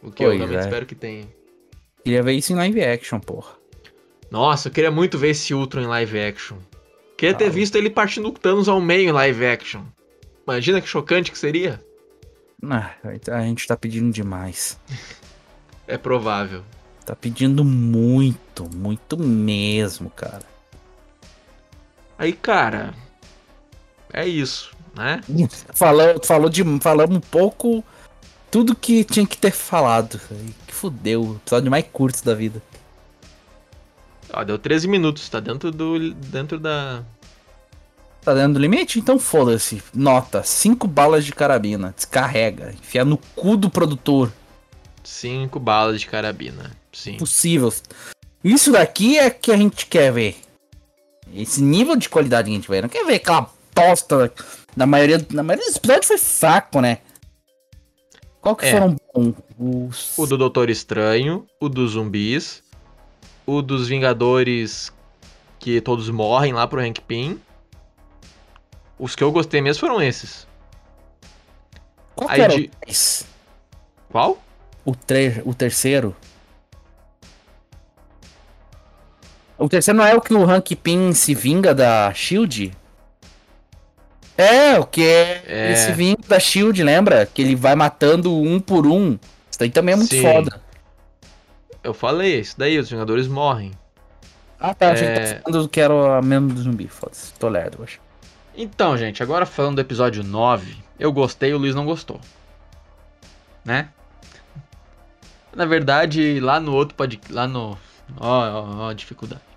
O 0.00 0.12
que 0.12 0.22
pois 0.22 0.34
eu 0.34 0.38
realmente 0.38 0.56
é. 0.56 0.60
espero 0.60 0.86
que 0.86 0.94
tenha. 0.94 1.26
Queria 2.04 2.22
ver 2.22 2.34
isso 2.34 2.52
em 2.52 2.54
live 2.54 2.80
action, 2.80 3.18
porra. 3.18 3.57
Nossa, 4.30 4.68
eu 4.68 4.72
queria 4.72 4.90
muito 4.90 5.18
ver 5.18 5.30
esse 5.30 5.54
Ultron 5.54 5.82
em 5.82 5.86
live 5.86 6.20
action. 6.20 6.58
Queria 7.16 7.34
ter 7.34 7.50
visto 7.50 7.76
ele 7.76 7.90
partindo 7.90 8.30
Thanos 8.30 8.68
ao 8.68 8.80
meio 8.80 9.08
em 9.08 9.12
live 9.12 9.46
action. 9.46 9.82
Imagina 10.46 10.80
que 10.80 10.86
chocante 10.86 11.32
que 11.32 11.38
seria. 11.38 11.82
Ah, 12.62 12.94
a 13.32 13.40
gente 13.42 13.66
tá 13.66 13.76
pedindo 13.76 14.12
demais. 14.12 14.78
é 15.86 15.96
provável. 15.96 16.62
Tá 17.04 17.16
pedindo 17.16 17.64
muito, 17.64 18.68
muito 18.74 19.16
mesmo, 19.16 20.10
cara. 20.10 20.42
Aí, 22.18 22.32
cara, 22.32 22.92
é 24.12 24.26
isso, 24.26 24.76
né? 24.94 25.20
Falou, 25.74 26.20
falou 26.22 26.50
de, 26.50 26.62
falamos 26.80 27.16
um 27.16 27.20
pouco 27.20 27.84
tudo 28.50 28.74
que 28.74 29.04
tinha 29.04 29.26
que 29.26 29.38
ter 29.38 29.52
falado. 29.52 30.20
Que 30.66 30.74
fudeu, 30.74 31.22
o 31.22 31.36
episódio 31.36 31.70
mais 31.70 31.84
curto 31.92 32.24
da 32.24 32.34
vida. 32.34 32.62
Ó, 34.32 34.44
deu 34.44 34.58
13 34.58 34.88
minutos, 34.88 35.28
tá 35.28 35.40
dentro 35.40 35.70
do. 35.70 36.12
dentro 36.14 36.58
da. 36.58 37.02
Tá 38.22 38.34
dentro 38.34 38.54
do 38.54 38.58
limite? 38.58 38.98
Então 38.98 39.18
foda-se. 39.18 39.82
Nota, 39.94 40.42
5 40.42 40.86
balas 40.86 41.24
de 41.24 41.32
carabina. 41.32 41.94
Descarrega. 41.96 42.72
Enfia 42.72 43.04
no 43.04 43.16
cu 43.16 43.56
do 43.56 43.70
produtor. 43.70 44.32
5 45.02 45.58
balas 45.58 46.00
de 46.00 46.06
carabina. 46.06 46.72
Sim. 46.92 47.16
Possível. 47.16 47.72
Isso 48.44 48.72
daqui 48.72 49.18
é 49.18 49.30
que 49.30 49.50
a 49.50 49.56
gente 49.56 49.86
quer 49.86 50.12
ver. 50.12 50.36
Esse 51.34 51.62
nível 51.62 51.96
de 51.96 52.08
qualidade 52.08 52.48
que 52.48 52.52
a 52.52 52.56
gente 52.56 52.68
vê. 52.68 52.82
Não 52.82 52.88
quer 52.88 53.04
ver 53.04 53.14
aquela 53.14 53.50
bosta. 53.74 54.32
Na 54.76 54.86
maioria, 54.86 55.24
na 55.30 55.42
maioria 55.42 55.66
dos 55.66 55.76
episódios 55.76 56.06
foi 56.06 56.18
fraco, 56.18 56.80
né? 56.80 56.98
Qual 58.40 58.54
que 58.54 58.66
é. 58.66 58.72
foram 58.72 58.96
os... 59.58 60.16
O 60.16 60.26
do 60.26 60.36
Doutor 60.36 60.70
Estranho, 60.70 61.46
o 61.60 61.68
dos 61.68 61.92
zumbis, 61.92 62.62
o 63.48 63.62
dos 63.62 63.88
Vingadores 63.88 64.92
que 65.58 65.80
todos 65.80 66.10
morrem 66.10 66.52
lá 66.52 66.66
pro 66.66 66.82
Hank 66.82 67.00
Pym. 67.00 67.40
Os 68.98 69.16
que 69.16 69.24
eu 69.24 69.32
gostei 69.32 69.62
mesmo 69.62 69.80
foram 69.80 70.02
esses. 70.02 70.46
Qual 72.14 72.28
Aí 72.28 72.46
de... 72.46 72.70
o 72.86 74.12
Qual? 74.12 74.38
O, 74.84 74.94
tre... 74.94 75.40
o 75.46 75.54
terceiro. 75.54 76.14
O 79.56 79.66
terceiro 79.66 79.96
não 79.96 80.04
é 80.04 80.14
o 80.14 80.20
que 80.20 80.34
o 80.34 80.44
Hank 80.44 80.76
Pym 80.76 81.14
se 81.14 81.34
vinga 81.34 81.74
da 81.74 82.12
Shield? 82.12 82.76
É, 84.36 84.78
o 84.78 84.84
que 84.84 85.02
é, 85.02 85.42
é. 85.46 85.72
esse 85.72 85.92
vinho 85.92 86.18
da 86.28 86.38
Shield, 86.38 86.82
lembra? 86.82 87.24
Que 87.24 87.40
ele 87.40 87.56
vai 87.56 87.74
matando 87.74 88.36
um 88.36 88.60
por 88.60 88.86
um. 88.86 89.18
Isso 89.50 89.58
daí 89.58 89.70
também 89.70 89.94
é 89.94 89.96
muito 89.96 90.14
Sim. 90.14 90.20
foda. 90.22 90.67
Eu 91.88 91.94
falei, 91.94 92.40
isso 92.40 92.54
daí, 92.58 92.78
os 92.78 92.90
Vingadores 92.90 93.26
morrem. 93.26 93.72
Ah 94.60 94.74
tá, 94.74 94.86
é... 94.86 94.92
achei 94.92 95.08
que 95.08 95.14
tá 95.14 95.20
é. 95.20 95.40
falando 95.40 95.68
que 95.68 95.80
era 95.80 96.22
mesmo 96.22 96.48
do 96.52 96.60
zumbi, 96.60 96.86
foda-se. 96.86 97.32
Tô 97.34 97.48
lerdo, 97.48 97.82
acho. 97.82 98.00
Então, 98.56 98.96
gente, 98.96 99.22
agora 99.22 99.46
falando 99.46 99.76
do 99.76 99.80
episódio 99.80 100.22
9, 100.22 100.76
eu 100.98 101.12
gostei 101.12 101.50
e 101.50 101.54
o 101.54 101.58
Luiz 101.58 101.74
não 101.74 101.86
gostou. 101.86 102.20
Né? 103.64 103.88
Na 105.54 105.64
verdade, 105.64 106.40
lá 106.40 106.60
no 106.60 106.74
outro 106.74 106.94
pode. 106.94 107.20
Lá 107.30 107.46
no. 107.46 107.78
Ó, 108.18 108.48
ó, 108.48 108.88
ó, 108.88 108.92
dificuldade 108.92 109.48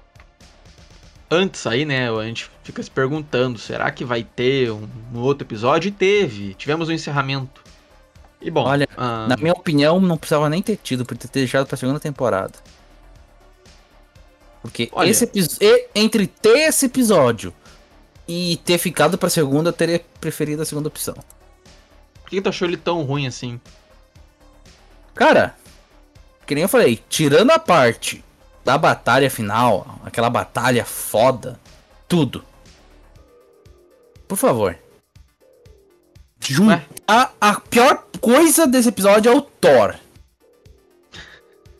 antes 1.31 1.65
aí, 1.65 1.85
né, 1.85 2.11
a 2.11 2.23
gente 2.23 2.49
fica 2.61 2.83
se 2.83 2.91
perguntando, 2.91 3.57
será 3.57 3.89
que 3.89 4.03
vai 4.03 4.21
ter 4.21 4.69
um, 4.69 4.85
um 5.13 5.19
outro 5.19 5.47
episódio? 5.47 5.87
E 5.87 5.91
teve, 5.91 6.53
tivemos 6.55 6.89
um 6.89 6.91
encerramento. 6.91 7.63
E 8.41 8.49
bom, 8.49 8.63
olha, 8.63 8.87
uh... 8.97 9.27
na 9.27 9.37
minha 9.37 9.53
opinião, 9.53 9.99
não 9.99 10.17
precisava 10.17 10.49
nem 10.49 10.61
ter 10.61 10.77
tido, 10.77 11.05
por 11.05 11.15
ter 11.15 11.29
deixado 11.31 11.67
pra 11.67 11.77
segunda 11.77 11.99
temporada. 11.99 12.53
Porque 14.61 14.89
olha... 14.91 15.09
esse 15.09 15.25
episódio, 15.25 15.59
entre 15.93 16.27
ter 16.27 16.67
esse 16.67 16.87
episódio 16.87 17.53
e 18.27 18.57
ter 18.65 18.77
ficado 18.77 19.17
pra 19.17 19.29
segunda, 19.29 19.69
eu 19.69 19.73
teria 19.73 20.03
preferido 20.19 20.61
a 20.61 20.65
segunda 20.65 20.87
opção. 20.87 21.15
Por 22.23 22.29
que 22.29 22.41
tu 22.41 22.49
achou 22.49 22.67
ele 22.67 22.77
tão 22.77 23.03
ruim 23.03 23.27
assim? 23.27 23.59
Cara, 25.13 25.55
que 26.47 26.55
nem 26.55 26.63
eu 26.63 26.69
falei, 26.69 27.01
tirando 27.09 27.51
a 27.51 27.59
parte 27.59 28.23
da 28.63 28.77
batalha 28.77 29.29
final, 29.29 29.99
aquela 30.03 30.29
batalha 30.29 30.85
foda, 30.85 31.59
tudo. 32.07 32.43
Por 34.27 34.37
favor. 34.37 34.77
Juntar 36.39 36.85
a 37.39 37.59
pior 37.59 38.03
coisa 38.21 38.67
desse 38.67 38.89
episódio 38.89 39.31
é 39.31 39.35
o 39.35 39.41
Thor. 39.41 39.95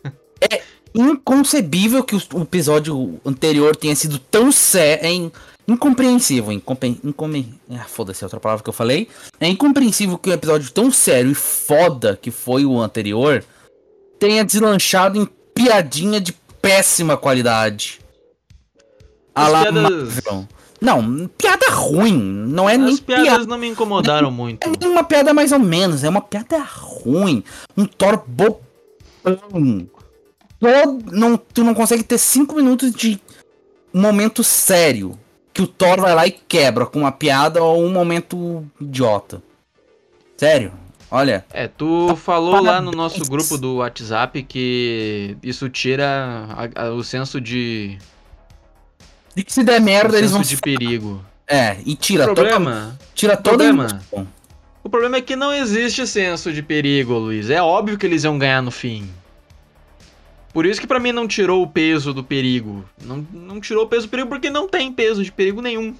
é 0.40 0.62
inconcebível 0.94 2.02
que 2.02 2.16
o 2.16 2.42
episódio 2.42 3.20
anterior 3.24 3.76
tenha 3.76 3.94
sido 3.94 4.18
tão 4.18 4.50
sério. 4.50 5.06
É 5.06 5.72
incompreensível. 5.72 6.52
Incompre, 6.52 7.00
income, 7.02 7.58
ah, 7.70 7.84
Foda-se, 7.84 8.24
é 8.24 8.26
outra 8.26 8.40
palavra 8.40 8.62
que 8.62 8.68
eu 8.68 8.74
falei. 8.74 9.08
É 9.40 9.48
incompreensível 9.48 10.18
que 10.18 10.28
um 10.28 10.34
episódio 10.34 10.70
tão 10.72 10.90
sério 10.90 11.30
e 11.30 11.34
foda 11.34 12.18
que 12.20 12.30
foi 12.30 12.66
o 12.66 12.80
anterior 12.80 13.44
tenha 14.18 14.44
deslanchado 14.44 15.18
em 15.18 15.26
piadinha 15.54 16.20
de 16.20 16.32
péssima 16.60 17.16
qualidade. 17.16 18.00
As 19.34 19.50
piadas... 19.50 20.20
Não, 20.82 21.28
piada 21.38 21.70
ruim. 21.70 22.18
Não 22.20 22.68
é 22.68 22.74
As 22.74 22.80
nem 22.80 22.96
piadas 22.96 23.24
piada... 23.24 23.46
não 23.46 23.56
me 23.56 23.68
incomodaram 23.68 24.30
muito. 24.30 24.66
É 24.66 24.86
uma 24.88 25.04
piada 25.04 25.32
mais 25.32 25.52
ou 25.52 25.58
menos. 25.60 26.02
É 26.02 26.08
uma 26.08 26.20
piada 26.20 26.58
ruim. 26.58 27.44
Um 27.76 27.86
Thor 27.86 28.20
bo... 28.26 28.60
Todo, 30.60 31.04
não, 31.12 31.36
tu 31.36 31.64
não 31.64 31.74
consegue 31.74 32.02
ter 32.04 32.18
cinco 32.18 32.54
minutos 32.56 32.92
de 32.92 33.20
momento 33.92 34.42
sério 34.44 35.18
que 35.52 35.62
o 35.62 35.66
Thor 35.66 36.00
vai 36.00 36.14
lá 36.14 36.26
e 36.26 36.30
quebra 36.30 36.86
com 36.86 37.00
uma 37.00 37.12
piada 37.12 37.62
ou 37.62 37.84
um 37.84 37.90
momento 37.92 38.64
idiota. 38.80 39.42
Sério, 40.36 40.72
olha. 41.10 41.44
É, 41.52 41.66
tu 41.68 42.14
falou 42.16 42.60
lá 42.60 42.80
no 42.80 42.90
nosso 42.92 43.20
grupo 43.28 43.58
do 43.58 43.76
WhatsApp 43.76 44.42
que 44.44 45.36
isso 45.42 45.68
tira 45.68 46.46
a- 46.74 46.86
a- 46.86 46.90
o 46.92 47.02
senso 47.04 47.40
de. 47.40 47.98
E 49.36 49.42
que 49.42 49.52
se 49.52 49.62
der 49.64 49.80
merda, 49.80 50.14
o 50.14 50.18
eles 50.18 50.30
senso 50.30 50.42
vão. 50.42 50.48
de 50.48 50.56
perigo. 50.58 51.24
É, 51.46 51.76
e 51.84 51.92
O 51.92 51.96
tira 51.96 52.24
toda, 52.26 52.34
problema, 52.42 52.98
tira 53.14 53.36
toda 53.36 53.64
a 53.64 53.68
problema- 53.68 54.00
emoção. 54.10 54.28
o 54.84 54.88
problema 54.88 55.16
é 55.16 55.20
que 55.20 55.34
não 55.36 55.52
existe 55.52 56.06
senso 56.06 56.52
de 56.52 56.62
perigo, 56.62 57.14
Luiz. 57.14 57.50
É 57.50 57.60
óbvio 57.62 57.98
que 57.98 58.06
eles 58.06 58.24
iam 58.24 58.38
ganhar 58.38 58.62
no 58.62 58.70
fim. 58.70 59.08
Por 60.52 60.66
isso 60.66 60.80
que 60.80 60.86
pra 60.86 61.00
mim 61.00 61.12
não 61.12 61.26
tirou 61.26 61.62
o 61.62 61.66
peso 61.66 62.12
do 62.12 62.22
perigo. 62.22 62.84
Não, 63.02 63.26
não 63.32 63.60
tirou 63.60 63.84
o 63.84 63.88
peso 63.88 64.06
do 64.06 64.10
perigo 64.10 64.28
porque 64.28 64.50
não 64.50 64.68
tem 64.68 64.92
peso 64.92 65.24
de 65.24 65.32
perigo 65.32 65.62
nenhum. 65.62 65.94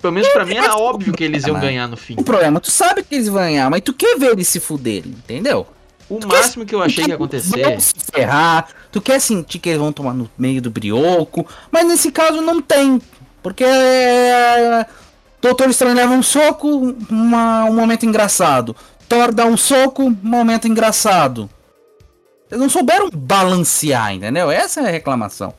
Pelo 0.00 0.12
menos 0.14 0.28
pra 0.30 0.44
mim 0.44 0.54
era 0.54 0.74
óbvio 0.76 1.12
que 1.12 1.22
eles 1.22 1.46
iam 1.46 1.60
ganhar 1.60 1.86
no 1.86 1.96
fim. 1.96 2.16
O 2.18 2.24
problema, 2.24 2.58
tu 2.60 2.70
sabe 2.70 3.04
que 3.04 3.14
eles 3.14 3.26
vão 3.28 3.42
ganhar, 3.42 3.70
mas 3.70 3.82
tu 3.82 3.92
quer 3.92 4.18
ver 4.18 4.32
eles 4.32 4.48
se 4.48 4.58
fuderem, 4.58 5.12
entendeu? 5.12 5.66
O 6.16 6.26
máximo 6.28 6.64
que 6.66 6.74
eu 6.74 6.82
achei 6.82 7.04
que 7.04 7.10
ia 7.10 7.14
acontecer. 7.14 7.62
Vão 7.62 7.80
se 7.80 7.94
ferrar, 8.12 8.68
tu 8.90 9.00
quer 9.00 9.20
sentir 9.20 9.58
que 9.58 9.68
eles 9.68 9.80
vão 9.80 9.92
tomar 9.92 10.12
no 10.14 10.28
meio 10.36 10.60
do 10.60 10.70
brioco, 10.70 11.46
mas 11.70 11.86
nesse 11.86 12.10
caso 12.12 12.40
não 12.40 12.60
tem. 12.60 13.00
Porque 13.42 13.64
é, 13.64 14.86
Doutor 15.40 15.68
Estranho 15.70 15.96
leva 15.96 16.12
um 16.12 16.22
soco, 16.22 16.68
uma- 17.10 17.64
um 17.64 17.74
momento 17.74 18.06
engraçado. 18.06 18.76
Thor 19.08 19.32
dá 19.34 19.44
um 19.44 19.56
soco, 19.56 20.04
um 20.04 20.16
momento 20.22 20.68
engraçado. 20.68 21.50
Eles 22.50 22.60
não 22.60 22.68
souberam 22.70 23.08
balancear, 23.10 24.12
entendeu? 24.14 24.50
Essa 24.50 24.80
é 24.82 24.86
a 24.88 24.90
reclamação. 24.90 25.54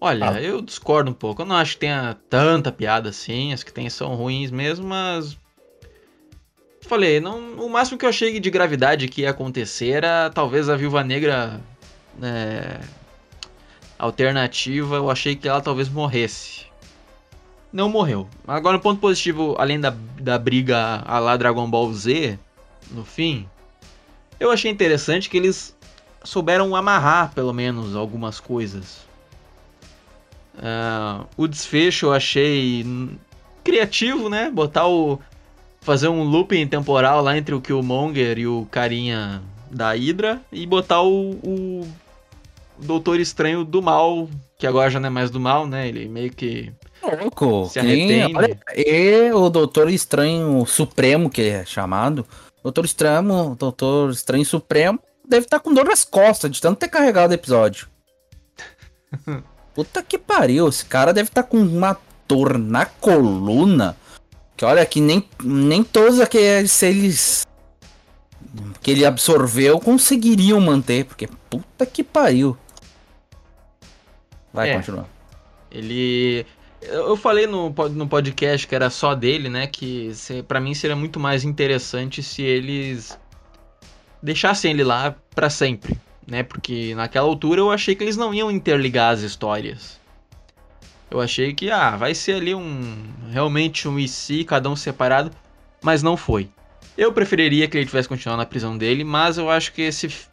Olha, 0.00 0.30
Ah. 0.32 0.42
eu 0.42 0.60
discordo 0.60 1.10
um 1.10 1.14
pouco. 1.14 1.40
Eu 1.42 1.46
não 1.46 1.56
acho 1.56 1.74
que 1.74 1.80
tenha 1.80 2.16
tanta 2.28 2.70
piada 2.70 3.08
assim. 3.08 3.52
As 3.52 3.62
que 3.62 3.72
tem 3.72 3.88
são 3.88 4.14
ruins 4.14 4.50
mesmo, 4.50 4.86
mas. 4.86 5.36
Falei, 6.86 7.18
não, 7.20 7.54
o 7.54 7.70
máximo 7.70 7.98
que 7.98 8.04
eu 8.04 8.10
achei 8.10 8.38
de 8.38 8.50
gravidade 8.50 9.08
que 9.08 9.22
ia 9.22 9.30
acontecer 9.30 9.90
era 9.90 10.30
talvez 10.30 10.68
a 10.68 10.76
Viúva 10.76 11.02
Negra 11.02 11.60
né, 12.18 12.80
alternativa. 13.98 14.96
Eu 14.96 15.10
achei 15.10 15.34
que 15.34 15.48
ela 15.48 15.60
talvez 15.60 15.88
morresse. 15.88 16.66
Não 17.72 17.88
morreu. 17.88 18.28
Agora, 18.46 18.76
um 18.76 18.80
ponto 18.80 19.00
positivo, 19.00 19.56
além 19.58 19.80
da, 19.80 19.94
da 20.20 20.38
briga 20.38 21.02
a 21.04 21.18
lá 21.18 21.36
Dragon 21.36 21.68
Ball 21.68 21.92
Z, 21.92 22.38
no 22.90 23.04
fim, 23.04 23.48
eu 24.38 24.50
achei 24.50 24.70
interessante 24.70 25.28
que 25.28 25.36
eles 25.36 25.74
souberam 26.22 26.76
amarrar, 26.76 27.32
pelo 27.34 27.52
menos, 27.52 27.96
algumas 27.96 28.38
coisas. 28.38 29.04
Ah, 30.58 31.24
o 31.36 31.46
desfecho 31.48 32.06
eu 32.06 32.12
achei 32.12 32.84
criativo, 33.62 34.28
né? 34.28 34.50
Botar 34.50 34.86
o. 34.86 35.18
Fazer 35.84 36.08
um 36.08 36.22
looping 36.24 36.66
temporal 36.66 37.22
lá 37.22 37.36
entre 37.36 37.54
o 37.54 37.60
Killmonger 37.60 38.38
e 38.38 38.46
o 38.46 38.66
carinha 38.70 39.42
da 39.70 39.92
Hydra 39.92 40.40
e 40.50 40.66
botar 40.66 41.02
o, 41.02 41.32
o 41.32 41.86
Doutor 42.78 43.20
Estranho 43.20 43.64
do 43.64 43.82
mal, 43.82 44.28
que 44.58 44.66
agora 44.66 44.88
já 44.90 44.98
não 44.98 45.08
é 45.08 45.10
mais 45.10 45.30
do 45.30 45.38
mal, 45.38 45.66
né? 45.66 45.86
Ele 45.86 46.08
meio 46.08 46.32
que. 46.32 46.72
Louco. 47.20 47.66
Se 47.70 47.80
que 47.80 47.86
nem- 47.86 48.22
arrepende. 48.22 48.38
olha, 48.38 48.60
e 48.74 49.32
o 49.32 49.50
Doutor 49.50 49.90
Estranho 49.90 50.64
Supremo, 50.64 51.28
que 51.28 51.42
é 51.42 51.64
chamado. 51.66 52.26
Doutor 52.62 52.86
Estranho, 52.86 53.54
Doutor 53.58 54.10
Estranho 54.10 54.44
Supremo, 54.44 54.98
deve 55.28 55.44
estar 55.44 55.60
com 55.60 55.74
dor 55.74 55.84
nas 55.84 56.02
costas 56.02 56.50
de 56.50 56.62
tanto 56.62 56.78
ter 56.78 56.88
carregado 56.88 57.32
o 57.32 57.34
episódio. 57.34 57.88
Puta 59.74 60.02
que 60.02 60.16
pariu, 60.16 60.66
esse 60.68 60.84
cara 60.86 61.12
deve 61.12 61.28
estar 61.28 61.42
com 61.42 61.58
uma 61.58 61.98
dor 62.26 62.56
na 62.58 62.86
coluna. 62.86 63.96
Que 64.56 64.64
olha, 64.64 64.84
que 64.86 65.00
nem, 65.00 65.28
nem 65.42 65.82
todos 65.82 66.20
aqueles 66.20 66.82
eles 66.82 67.46
que 68.80 68.90
ele 68.90 69.04
absorveu 69.04 69.80
conseguiriam 69.80 70.60
manter, 70.60 71.04
porque 71.06 71.28
puta 71.50 71.84
que 71.84 72.04
pariu. 72.04 72.56
Vai, 74.52 74.70
É. 74.70 74.74
continua. 74.76 75.08
Ele. 75.70 76.46
Eu 76.82 77.16
falei 77.16 77.46
no, 77.46 77.70
no 77.70 78.06
podcast 78.06 78.66
que 78.68 78.74
era 78.74 78.90
só 78.90 79.14
dele, 79.14 79.48
né? 79.48 79.66
Que 79.66 80.12
pra 80.46 80.60
mim 80.60 80.74
seria 80.74 80.94
muito 80.94 81.18
mais 81.18 81.42
interessante 81.42 82.22
se 82.22 82.42
eles 82.42 83.18
deixassem 84.22 84.70
ele 84.70 84.84
lá 84.84 85.16
pra 85.34 85.50
sempre, 85.50 85.98
né? 86.26 86.42
Porque 86.42 86.94
naquela 86.94 87.26
altura 87.26 87.60
eu 87.60 87.70
achei 87.72 87.94
que 87.94 88.04
eles 88.04 88.16
não 88.16 88.32
iam 88.34 88.50
interligar 88.50 89.12
as 89.14 89.20
histórias. 89.20 89.98
Eu 91.10 91.20
achei 91.20 91.52
que, 91.52 91.70
ah, 91.70 91.96
vai 91.96 92.14
ser 92.14 92.34
ali 92.34 92.54
um. 92.54 92.96
Realmente 93.30 93.86
um 93.88 93.98
IC, 93.98 94.44
cada 94.44 94.68
um 94.68 94.76
separado, 94.76 95.30
mas 95.82 96.02
não 96.02 96.16
foi. 96.16 96.48
Eu 96.96 97.12
preferiria 97.12 97.68
que 97.68 97.76
ele 97.76 97.86
tivesse 97.86 98.08
continuado 98.08 98.38
na 98.38 98.46
prisão 98.46 98.76
dele, 98.76 99.04
mas 99.04 99.38
eu 99.38 99.50
acho 99.50 99.72
que 99.72 99.82
esse. 99.82 100.26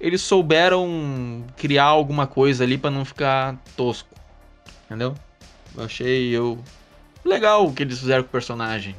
Eles 0.00 0.20
souberam 0.20 1.44
criar 1.56 1.84
alguma 1.84 2.26
coisa 2.26 2.64
ali 2.64 2.78
pra 2.78 2.90
não 2.90 3.04
ficar 3.04 3.56
tosco. 3.76 4.08
Entendeu? 4.86 5.14
Eu 5.76 5.84
achei 5.84 6.30
eu 6.30 6.58
legal 7.24 7.66
o 7.66 7.72
que 7.72 7.82
eles 7.82 7.98
fizeram 7.98 8.22
com 8.22 8.28
o 8.28 8.32
personagem. 8.32 8.94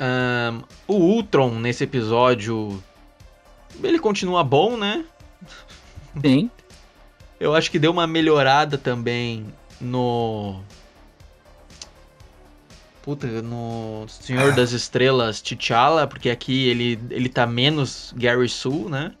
Ahn, 0.00 0.62
o 0.88 0.94
Ultron 0.94 1.60
nesse 1.60 1.84
episódio 1.84 2.82
ele 3.82 3.98
continua 3.98 4.42
bom, 4.42 4.76
né? 4.76 5.04
Sim. 6.20 6.50
Eu 7.42 7.56
acho 7.56 7.72
que 7.72 7.78
deu 7.78 7.90
uma 7.90 8.06
melhorada 8.06 8.78
também 8.78 9.44
no 9.80 10.62
Puta, 13.02 13.26
no 13.42 14.06
Senhor 14.08 14.54
das 14.54 14.70
Estrelas 14.70 15.42
T'Challa, 15.42 16.06
porque 16.06 16.30
aqui 16.30 16.68
ele, 16.68 17.00
ele 17.10 17.28
tá 17.28 17.44
menos 17.44 18.14
Gary 18.16 18.48
Sue, 18.48 18.88
né? 18.88 19.12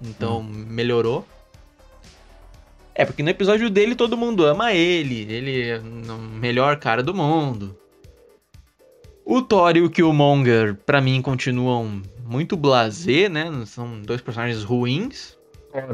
Então 0.00 0.42
melhorou. 0.42 1.26
É, 2.94 3.04
porque 3.04 3.22
no 3.22 3.28
episódio 3.28 3.68
dele 3.68 3.94
todo 3.94 4.16
mundo 4.16 4.46
ama 4.46 4.72
ele, 4.72 5.30
ele 5.30 5.68
é 5.68 5.78
o 5.78 6.18
melhor 6.18 6.78
cara 6.78 7.02
do 7.02 7.12
mundo. 7.12 7.76
O 9.22 9.42
Thor 9.42 9.76
e 9.76 9.82
o 9.82 9.90
Killmonger, 9.90 10.76
pra 10.76 11.02
mim, 11.02 11.20
continuam 11.20 12.00
muito 12.24 12.56
blasé, 12.56 13.28
né? 13.28 13.52
São 13.66 14.00
dois 14.00 14.22
personagens 14.22 14.64
ruins. 14.64 15.35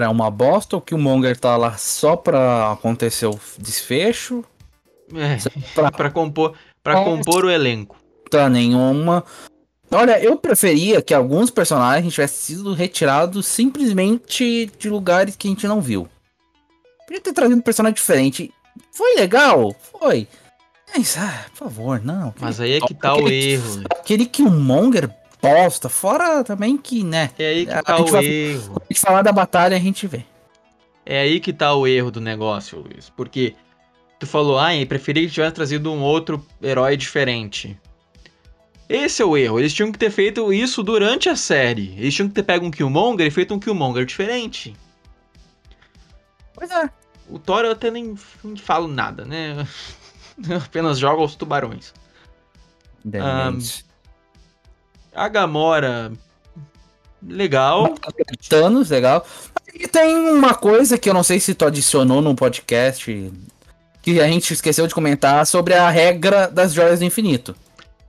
É 0.00 0.08
uma 0.08 0.30
bosta, 0.30 0.76
o 0.76 0.80
Killmonger 0.80 1.36
tá 1.38 1.56
lá 1.56 1.76
só 1.76 2.16
pra 2.16 2.72
acontecer 2.72 3.26
o 3.26 3.38
desfecho. 3.58 4.44
É, 5.14 5.36
Pra 5.74 5.90
pra 5.90 6.10
compor, 6.10 6.54
pra 6.82 7.00
É. 7.00 7.04
compor 7.04 7.44
o 7.44 7.50
elenco. 7.50 7.96
tá 8.30 8.48
nenhuma. 8.48 9.24
Olha, 9.90 10.18
eu 10.22 10.36
preferia 10.38 11.02
que 11.02 11.12
alguns 11.12 11.50
personagens 11.50 12.14
tivessem 12.14 12.56
sido 12.56 12.72
retirados 12.72 13.44
simplesmente 13.46 14.72
de 14.78 14.88
lugares 14.88 15.36
que 15.36 15.46
a 15.48 15.50
gente 15.50 15.66
não 15.66 15.82
viu. 15.82 16.08
Podia 17.06 17.20
ter 17.20 17.32
trazido 17.34 17.58
um 17.58 17.62
personagem 17.62 17.94
diferente. 17.94 18.50
Foi 18.90 19.16
legal? 19.16 19.74
Foi. 20.00 20.26
Mas, 20.96 21.16
ah, 21.18 21.44
por 21.50 21.56
favor, 21.68 22.00
não. 22.02 22.32
Mas 22.40 22.58
aí 22.58 22.72
é 22.72 22.80
que 22.80 22.94
tá 22.94 23.14
o 23.14 23.18
Aquele- 23.20 23.52
erro. 23.52 23.82
Aquele 23.90 24.24
Killmonger 24.24 25.10
bosta. 25.42 25.88
Fora 25.88 26.44
também 26.44 26.76
que, 26.76 27.02
né? 27.02 27.30
É 27.38 27.46
aí 27.48 27.66
que 27.66 27.72
A 27.72 27.82
tá 27.82 27.96
o 27.98 28.06
vai- 28.06 28.24
erro. 28.24 28.66
Quando 28.68 28.82
a 28.82 28.86
gente 28.92 29.00
falar 29.00 29.22
da 29.22 29.32
batalha, 29.32 29.76
a 29.76 29.80
gente 29.80 30.06
vê. 30.06 30.24
É 31.04 31.20
aí 31.20 31.40
que 31.40 31.52
tá 31.52 31.74
o 31.74 31.86
erro 31.86 32.10
do 32.10 32.20
negócio, 32.20 32.78
Luiz. 32.78 33.10
Porque 33.10 33.54
tu 34.20 34.26
falou, 34.26 34.58
ah, 34.58 34.70
preferia 34.88 35.26
que 35.26 35.32
tivesse 35.34 35.52
trazido 35.54 35.92
um 35.92 36.00
outro 36.00 36.46
herói 36.62 36.96
diferente. 36.96 37.76
Esse 38.88 39.22
é 39.22 39.24
o 39.24 39.36
erro. 39.36 39.58
Eles 39.58 39.72
tinham 39.74 39.90
que 39.90 39.98
ter 39.98 40.10
feito 40.10 40.52
isso 40.52 40.82
durante 40.82 41.28
a 41.28 41.34
série. 41.34 41.94
Eles 41.98 42.14
tinham 42.14 42.28
que 42.28 42.34
ter 42.34 42.42
pego 42.42 42.66
um 42.66 42.70
Killmonger 42.70 43.26
e 43.26 43.30
feito 43.30 43.52
um 43.54 43.58
Killmonger 43.58 44.04
diferente. 44.04 44.76
Pois 46.54 46.70
é. 46.70 46.88
O 47.28 47.38
Thor 47.38 47.64
eu 47.64 47.72
até 47.72 47.90
nem, 47.90 48.14
nem 48.44 48.56
falo 48.56 48.86
nada, 48.86 49.24
né? 49.24 49.66
Eu 50.48 50.56
apenas 50.56 50.98
jogo 50.98 51.20
aos 51.22 51.34
tubarões. 51.34 51.92
Demente. 53.04 53.84
A 55.14 55.28
Gamora. 55.28 56.12
Legal. 57.26 57.94
Thanos, 58.48 58.90
legal. 58.90 59.24
E 59.74 59.86
tem 59.86 60.16
uma 60.16 60.54
coisa 60.54 60.98
que 60.98 61.08
eu 61.08 61.14
não 61.14 61.22
sei 61.22 61.38
se 61.38 61.54
tu 61.54 61.64
adicionou 61.64 62.20
no 62.20 62.34
podcast 62.34 63.32
que 64.02 64.20
a 64.20 64.26
gente 64.26 64.52
esqueceu 64.52 64.86
de 64.86 64.94
comentar 64.94 65.46
sobre 65.46 65.74
a 65.74 65.88
regra 65.88 66.48
das 66.48 66.72
joias 66.72 66.98
do 66.98 67.04
infinito. 67.04 67.54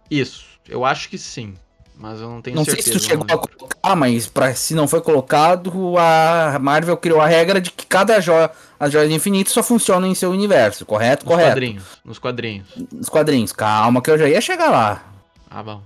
Isso. 0.09 0.45
Eu 0.67 0.83
acho 0.83 1.09
que 1.09 1.17
sim. 1.17 1.53
Mas 1.95 2.19
eu 2.19 2.27
não 2.27 2.41
tenho 2.41 2.55
não 2.55 2.65
sei 2.65 2.75
certeza. 2.75 2.99
se 2.99 3.05
tu 3.05 3.07
chegou 3.09 3.25
não 3.25 3.35
a 3.35 3.37
colocar, 3.37 3.95
mas 3.95 4.27
pra, 4.27 4.53
se 4.55 4.73
não 4.73 4.87
foi 4.87 4.99
colocado, 4.99 5.71
a 5.97 6.57
Marvel 6.59 6.97
criou 6.97 7.21
a 7.21 7.27
regra 7.27 7.61
de 7.61 7.69
que 7.69 7.85
cada 7.85 8.19
joia, 8.19 8.49
as 8.79 8.91
joias 8.91 9.09
do 9.09 9.15
infinito 9.15 9.51
só 9.51 9.61
funcionam 9.61 10.07
em 10.07 10.15
seu 10.15 10.31
universo, 10.31 10.85
correto? 10.85 11.23
Nos 11.23 11.31
Correto. 11.35 11.51
quadrinhos. 11.51 11.83
Nos 12.03 12.19
quadrinhos. 12.19 12.67
Nos 12.91 13.09
quadrinhos. 13.09 13.51
Calma 13.53 14.01
que 14.01 14.09
eu 14.09 14.17
já 14.17 14.27
ia 14.27 14.41
chegar 14.41 14.71
lá. 14.71 15.03
Ah, 15.49 15.61
bom. 15.61 15.81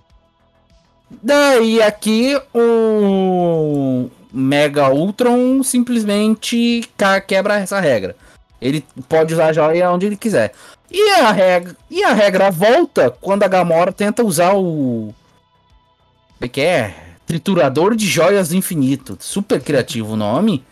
Daí 1.09 1.81
aqui 1.81 2.39
o 2.53 4.09
Mega 4.31 4.89
Ultron 4.89 5.63
simplesmente 5.63 6.87
quebra 7.25 7.59
essa 7.59 7.79
regra. 7.79 8.15
Ele 8.61 8.83
pode 9.07 9.33
usar 9.33 9.47
a 9.47 9.53
joia 9.53 9.91
onde 9.91 10.05
ele 10.05 10.17
quiser. 10.17 10.53
E 10.91 11.09
a 11.11 11.31
regra, 11.31 11.75
e 11.89 12.03
a 12.03 12.13
regra 12.13 12.49
volta 12.49 13.11
quando 13.21 13.43
a 13.43 13.47
Gamora 13.47 13.91
tenta 13.91 14.23
usar 14.23 14.53
o. 14.53 15.13
Como 16.33 16.41
é 16.41 16.47
que 16.47 16.61
é? 16.61 16.95
Triturador 17.25 17.95
de 17.95 18.07
joias 18.07 18.49
do 18.49 18.55
infinito. 18.55 19.17
Super 19.19 19.61
criativo 19.61 20.13
o 20.13 20.17
nome. 20.17 20.63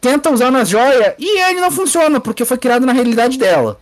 Tenta 0.00 0.30
usar 0.30 0.50
nas 0.50 0.68
joias 0.68 1.14
e 1.18 1.40
ele 1.42 1.60
não 1.60 1.70
funciona, 1.70 2.20
porque 2.20 2.44
foi 2.44 2.58
criado 2.58 2.86
na 2.86 2.92
realidade 2.92 3.38
dela. 3.38 3.78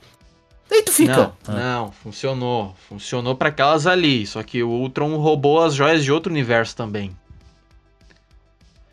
Daí 0.71 0.83
tu 0.83 0.93
fica. 0.93 1.33
Não, 1.47 1.55
não, 1.55 1.93
funcionou. 1.93 2.75
Funcionou 2.89 3.35
pra 3.35 3.49
aquelas 3.49 3.87
ali. 3.87 4.27
Só 4.27 4.43
que 4.43 4.63
o 4.63 4.69
Ultron 4.69 5.17
roubou 5.17 5.63
as 5.63 5.75
joias 5.75 6.05
de 6.05 6.13
outro 6.13 6.31
universo 6.31 6.77
também. 6.77 7.17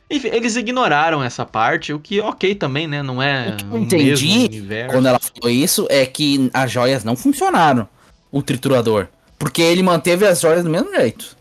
Enfim, 0.09 0.29
eles 0.31 0.55
ignoraram 0.55 1.23
essa 1.23 1.45
parte, 1.45 1.91
o 1.91 1.99
que 1.99 2.21
ok 2.21 2.53
também, 2.55 2.88
né? 2.88 3.01
Não 3.01 3.21
é 3.21 3.49
O 3.49 3.55
que 3.57 3.63
eu 3.65 3.77
entendi 3.79 4.27
mesmo 4.27 4.45
universo. 4.45 4.93
Quando 4.93 5.07
ela 5.07 5.19
falou 5.19 5.49
isso, 5.49 5.88
é 5.89 6.05
que 6.05 6.49
as 6.53 6.71
joias 6.71 7.03
não 7.03 7.15
funcionaram. 7.15 7.89
O 8.31 8.41
triturador. 8.41 9.07
Porque 9.39 9.61
ele 9.61 9.81
manteve 9.81 10.25
as 10.25 10.39
joias 10.39 10.63
do 10.63 10.69
mesmo 10.69 10.93
jeito. 10.95 11.35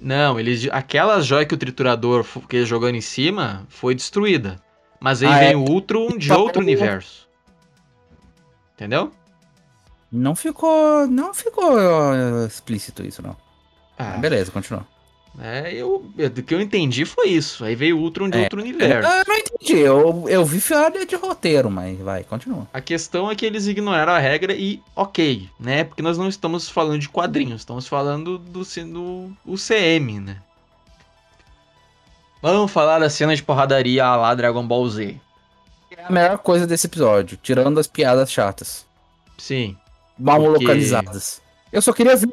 Não, 0.00 0.38
eles, 0.38 0.68
aquelas 0.70 1.26
joias 1.26 1.48
que 1.48 1.54
o 1.54 1.58
triturador 1.58 2.24
que 2.48 2.56
ele 2.56 2.66
jogando 2.66 2.94
em 2.94 3.00
cima 3.00 3.66
foi 3.68 3.94
destruída. 3.94 4.60
Mas 5.00 5.22
aí 5.22 5.28
Ah, 5.28 5.38
vem 5.38 5.52
é. 5.52 5.56
o 5.56 5.64
Ultron 5.68 6.16
de 6.16 6.28
Tá 6.28 6.36
outro 6.38 6.62
universo. 6.62 7.26
Entendeu? 8.74 9.12
Não 10.16 10.36
ficou. 10.36 11.06
Não 11.08 11.34
ficou 11.34 11.76
ó, 11.76 12.46
explícito 12.46 13.04
isso, 13.04 13.20
não. 13.20 13.36
Ah, 13.98 14.16
Beleza, 14.18 14.50
continua. 14.52 14.86
é, 15.40 15.72
eu, 15.74 16.04
eu- 16.16 16.30
do 16.30 16.42
que 16.42 16.54
eu 16.54 16.60
entendi 16.60 17.04
foi 17.04 17.28
isso. 17.30 17.64
Aí 17.64 17.74
veio 17.74 17.98
o 17.98 18.00
Ultron 18.02 18.28
de 18.28 18.38
É. 18.38 18.42
outro 18.42 18.60
universo. 18.60 19.08
Eu 19.08 19.24
não 19.26 19.34
entendi. 19.36 19.78
Eu, 19.78 20.24
eu 20.28 20.44
vi 20.44 20.60
falha 20.60 21.04
de 21.04 21.16
roteiro, 21.16 21.68
mas 21.70 21.98
vai, 21.98 22.22
continua. 22.22 22.68
A 22.72 22.80
questão 22.80 23.28
é 23.30 23.34
que 23.34 23.44
eles 23.44 23.66
ignoraram 23.66 24.12
a 24.12 24.18
regra 24.18 24.52
e 24.54 24.80
ok, 24.94 25.48
né? 25.58 25.82
Porque 25.82 26.02
nós 26.02 26.16
não 26.16 26.28
estamos 26.28 26.68
falando 26.68 27.00
de 27.00 27.08
quadrinhos, 27.08 27.62
estamos 27.62 27.88
falando 27.88 28.38
do, 28.38 28.64
ci- 28.64 28.84
do 28.84 29.32
UCM, 29.44 30.20
né? 30.20 30.36
Vamos 32.42 32.70
falar 32.70 32.98
da 32.98 33.08
cena 33.08 33.34
de 33.34 33.42
porradaria 33.42 34.04
lá 34.14 34.34
Dragon 34.34 34.66
Ball 34.66 34.88
Z. 34.88 35.16
É 35.96 36.04
a 36.04 36.12
melhor 36.12 36.38
coisa 36.38 36.66
desse 36.66 36.86
episódio, 36.86 37.38
tirando 37.42 37.80
as 37.80 37.86
piadas 37.86 38.30
chatas. 38.30 38.86
Sim. 39.38 39.76
Mal 40.18 40.40
Porque- 40.40 40.58
localizadas. 40.64 41.42
Eu 41.72 41.82
só 41.82 41.92
queria 41.92 42.14
ver 42.16 42.28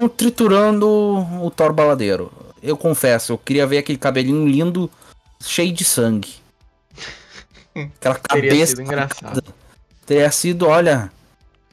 o 0.00 0.08
triturando 0.08 0.86
o 0.88 1.50
Thor 1.50 1.72
baladeiro. 1.72 2.32
Eu 2.62 2.76
confesso, 2.76 3.32
eu 3.32 3.38
queria 3.38 3.66
ver 3.66 3.78
aquele 3.78 3.98
cabelinho 3.98 4.46
lindo, 4.48 4.90
cheio 5.40 5.72
de 5.72 5.84
sangue. 5.84 6.34
Aquela 7.74 8.14
Teria 8.16 8.50
cabeça. 8.50 8.66
sido 8.70 8.82
engraçado. 8.82 9.44
Teria 10.06 10.30
sido, 10.32 10.66
olha. 10.66 11.12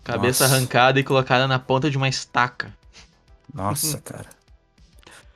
Cabeça 0.03 0.43
Nossa. 0.43 0.55
arrancada 0.57 0.99
e 0.99 1.03
colocada 1.03 1.47
na 1.47 1.57
ponta 1.57 1.89
de 1.89 1.97
uma 1.97 2.07
estaca. 2.07 2.71
Nossa, 3.51 3.97
cara. 3.99 4.27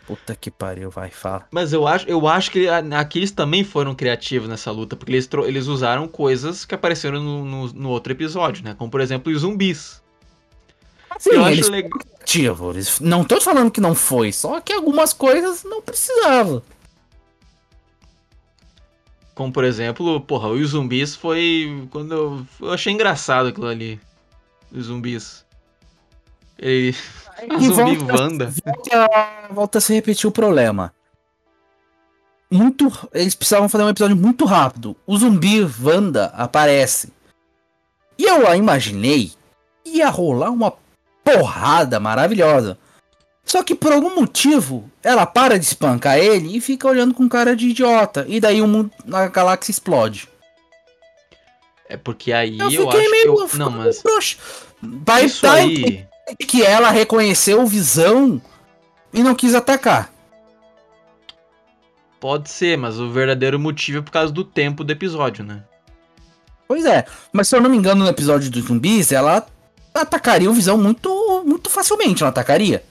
Puta 0.05 0.35
que 0.35 0.51
pariu, 0.51 0.91
vai, 0.91 1.09
fala. 1.09 1.47
Mas 1.51 1.71
eu 1.73 1.87
acho, 1.87 2.07
eu 2.07 2.27
acho 2.27 2.51
que 2.51 2.67
aqui 2.67 3.19
eles 3.19 3.31
também 3.31 3.63
foram 3.63 3.95
criativos 3.95 4.47
nessa 4.49 4.69
luta, 4.71 4.95
porque 4.95 5.11
eles, 5.11 5.27
eles 5.47 5.65
usaram 5.67 6.07
coisas 6.07 6.65
que 6.65 6.75
apareceram 6.75 7.19
no, 7.23 7.45
no- 7.45 7.73
no 7.73 7.89
outro 7.89 8.11
episódio, 8.11 8.63
né? 8.63 8.75
Como 8.77 8.91
por 8.91 9.01
exemplo 9.01 9.31
os 9.31 9.41
zumbis. 9.41 10.01
Sim, 11.19 11.29
eu 11.31 11.47
eles 11.47 11.59
acho 11.65 11.71
legal. 11.71 11.99
Eles- 12.73 12.99
Não 12.99 13.23
tô 13.23 13.39
falando 13.41 13.69
que 13.69 13.79
não 13.81 13.93
foi, 13.93 14.31
só 14.33 14.59
que 14.61 14.73
algumas 14.73 15.13
coisas 15.13 15.63
não 15.63 15.81
precisava. 15.81 16.63
Como 19.35 19.53
por 19.53 19.63
exemplo, 19.63 20.19
porra, 20.21 20.49
os 20.49 20.69
zumbis 20.71 21.15
foi. 21.15 21.87
Quando 21.91 22.13
eu, 22.13 22.45
eu 22.61 22.71
achei 22.73 22.91
engraçado 22.93 23.47
aquilo 23.49 23.67
ali. 23.67 23.99
Os 24.71 24.85
zumbis. 24.85 25.45
Ele. 26.57 26.95
E 27.41 27.67
zumbi 27.69 27.95
volta- 27.95 28.21
Wanda. 28.21 28.53
Volta, 28.65 29.47
volta 29.49 29.77
a 29.77 29.81
se 29.81 29.93
repetir 29.93 30.27
o 30.27 30.31
problema. 30.31 30.93
Muito. 32.51 32.91
Eles 33.13 33.33
precisavam 33.33 33.69
fazer 33.69 33.85
um 33.85 33.89
episódio 33.89 34.17
muito 34.17 34.43
rápido. 34.43 34.93
O 35.07 35.17
zumbi 35.17 35.61
Wanda 35.81 36.25
aparece. 36.35 37.13
E 38.17 38.25
eu 38.25 38.41
lá 38.43 38.57
imaginei 38.57 39.31
que 39.85 39.91
ia 39.99 40.09
rolar 40.09 40.49
uma 40.49 40.73
porrada 41.37 41.99
maravilhosa. 41.99 42.77
Só 43.43 43.63
que 43.63 43.73
por 43.73 43.91
algum 43.91 44.13
motivo 44.15 44.89
ela 45.03 45.25
para 45.25 45.57
de 45.57 45.65
espancar 45.65 46.17
ele 46.17 46.55
e 46.55 46.61
fica 46.61 46.87
olhando 46.87 47.13
com 47.13 47.27
cara 47.27 47.55
de 47.55 47.69
idiota. 47.69 48.25
E 48.27 48.39
daí 48.39 48.61
o 48.61 48.67
mundo, 48.67 48.91
a 49.11 49.27
galáxia 49.27 49.71
explode. 49.71 50.29
É 51.87 51.97
porque 51.97 52.31
aí 52.31 52.59
Eu 52.59 52.65
eu, 52.69 52.71
fiquei 52.83 53.01
acho 53.01 53.11
meio. 53.11 53.47
que. 53.47 53.55
Eu, 53.55 53.59
não, 53.59 53.71
mas. 53.71 54.03
Vai 54.81 55.25
Isso 55.25 55.47
a 55.47 55.53
aí. 55.53 56.05
que 56.47 56.63
ela 56.63 56.91
reconheceu 56.91 57.61
o 57.61 57.65
visão 57.65 58.39
e 59.11 59.23
não 59.23 59.33
quis 59.33 59.55
atacar. 59.55 60.13
Pode 62.19 62.49
ser, 62.49 62.77
mas 62.77 62.99
o 62.99 63.09
verdadeiro 63.09 63.57
motivo 63.57 63.99
é 63.99 64.01
por 64.01 64.11
causa 64.11 64.31
do 64.31 64.43
tempo 64.43 64.83
do 64.83 64.91
episódio, 64.91 65.43
né? 65.43 65.63
Pois 66.67 66.85
é, 66.85 67.05
mas 67.33 67.47
se 67.47 67.55
eu 67.55 67.61
não 67.61 67.69
me 67.69 67.77
engano, 67.77 68.03
no 68.03 68.09
episódio 68.09 68.51
dos 68.51 68.65
zumbis, 68.65 69.11
ela 69.11 69.47
atacaria 69.93 70.49
o 70.49 70.53
Visão 70.53 70.77
muito, 70.77 71.43
muito 71.45 71.69
facilmente, 71.69 72.21
não 72.21 72.27
atacaria? 72.29 72.83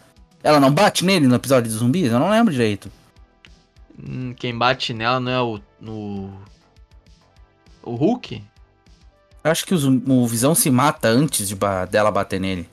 Ela 0.42 0.61
não 0.61 0.70
bate 0.72 1.04
nele 1.04 1.26
no 1.26 1.34
episódio 1.34 1.70
dos 1.70 1.80
zumbis? 1.80 2.11
Eu 2.12 2.18
não 2.18 2.30
lembro 2.30 2.52
direito. 2.52 2.90
Hum, 3.98 4.32
Quem 4.37 4.56
bate 4.56 4.94
nela 4.94 5.18
não 5.20 5.32
é 5.32 5.40
o. 5.42 5.61
No... 5.80 6.32
O 7.82 7.94
Hulk? 7.94 8.42
Eu 9.44 9.50
acho 9.50 9.64
que 9.66 9.74
o, 9.74 10.12
o 10.12 10.26
Visão 10.26 10.54
se 10.54 10.70
mata 10.70 11.08
antes 11.08 11.48
de 11.48 11.54
ba- 11.56 11.84
dela 11.87 12.11
bater 12.11 12.40
nele. 12.40 12.68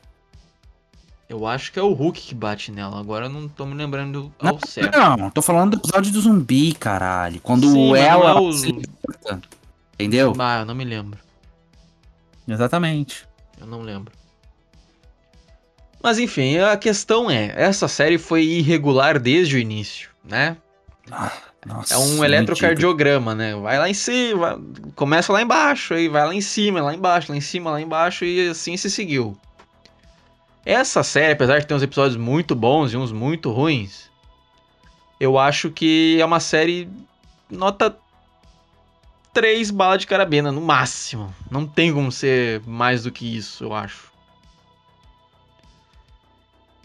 Eu 1.27 1.47
acho 1.47 1.71
que 1.71 1.79
é 1.79 1.81
o 1.81 1.93
Hulk 1.93 2.21
que 2.21 2.35
bate 2.35 2.71
nela. 2.71 2.99
Agora 2.99 3.25
eu 3.25 3.29
não 3.29 3.47
tô 3.47 3.65
me 3.65 3.73
lembrando 3.73 4.31
ao 4.39 4.53
Não, 4.53 4.59
certo. 4.67 4.95
não, 4.95 5.29
tô 5.31 5.41
falando 5.41 5.71
do 5.71 5.77
episódio 5.81 6.11
do 6.11 6.21
zumbi, 6.21 6.73
caralho. 6.73 7.39
Quando 7.41 7.67
Sim, 7.71 7.95
ela 7.95 8.31
é 8.31 8.33
o-. 8.35 9.41
Entendeu? 9.93 10.33
Ah, 10.37 10.59
eu 10.59 10.65
não 10.65 10.75
me 10.75 10.83
lembro. 10.83 11.17
Exatamente. 12.47 13.25
Eu 13.59 13.67
não 13.67 13.81
lembro. 13.81 14.11
Mas 16.01 16.19
enfim, 16.19 16.57
a 16.59 16.77
questão 16.77 17.31
é, 17.31 17.51
essa 17.55 17.87
série 17.87 18.17
foi 18.17 18.43
irregular 18.43 19.17
desde 19.19 19.55
o 19.55 19.59
início, 19.59 20.09
né? 20.23 20.55
Nossa, 21.65 21.95
É 21.95 21.97
um 21.97 22.23
eletrocardiograma, 22.23 23.33
né? 23.33 23.55
Vai 23.55 23.79
lá 23.79 23.89
em 23.89 23.93
cima, 23.93 24.55
vai- 24.55 24.59
começa 24.95 25.33
lá 25.33 25.41
embaixo, 25.41 25.95
aí 25.95 26.07
vai 26.07 26.25
lá 26.27 26.33
em 26.35 26.41
cima, 26.41 26.79
lá 26.81 26.93
embaixo, 26.93 27.31
lá 27.31 27.37
em 27.37 27.41
cima, 27.41 27.71
lá 27.71 27.81
embaixo, 27.81 28.23
e 28.23 28.49
assim 28.49 28.77
se 28.77 28.89
seguiu. 28.91 29.35
Essa 30.63 31.01
série, 31.03 31.33
apesar 31.33 31.59
de 31.59 31.65
ter 31.65 31.73
uns 31.73 31.81
episódios 31.83 32.17
muito 32.17 32.53
bons 32.55 32.93
e 32.93 32.97
uns 32.97 33.11
muito 33.11 33.51
ruins, 33.51 34.09
eu 35.19 35.39
acho 35.39 35.71
que 35.71 36.17
é 36.19 36.25
uma 36.25 36.39
série 36.39 36.87
nota 37.49 37.95
3 39.35 39.69
bala 39.69 39.97
de 39.97 40.07
carabina, 40.07 40.49
no 40.49 40.61
máximo. 40.61 41.35
Não 41.51 41.67
tem 41.67 41.93
como 41.93 42.09
ser 42.09 42.61
mais 42.61 43.03
do 43.03 43.11
que 43.11 43.35
isso, 43.35 43.65
eu 43.65 43.73
acho. 43.73 44.09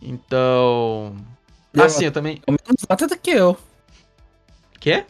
Então. 0.02 1.14
Deu 1.72 1.84
Assim, 1.84 2.06
eu 2.06 2.12
também. 2.12 2.42
Deu 2.44 2.58
menos 2.66 2.86
nota 2.88 3.06
do 3.06 3.16
que 3.16 3.30
eu. 3.30 3.56
Quê? 4.80 5.04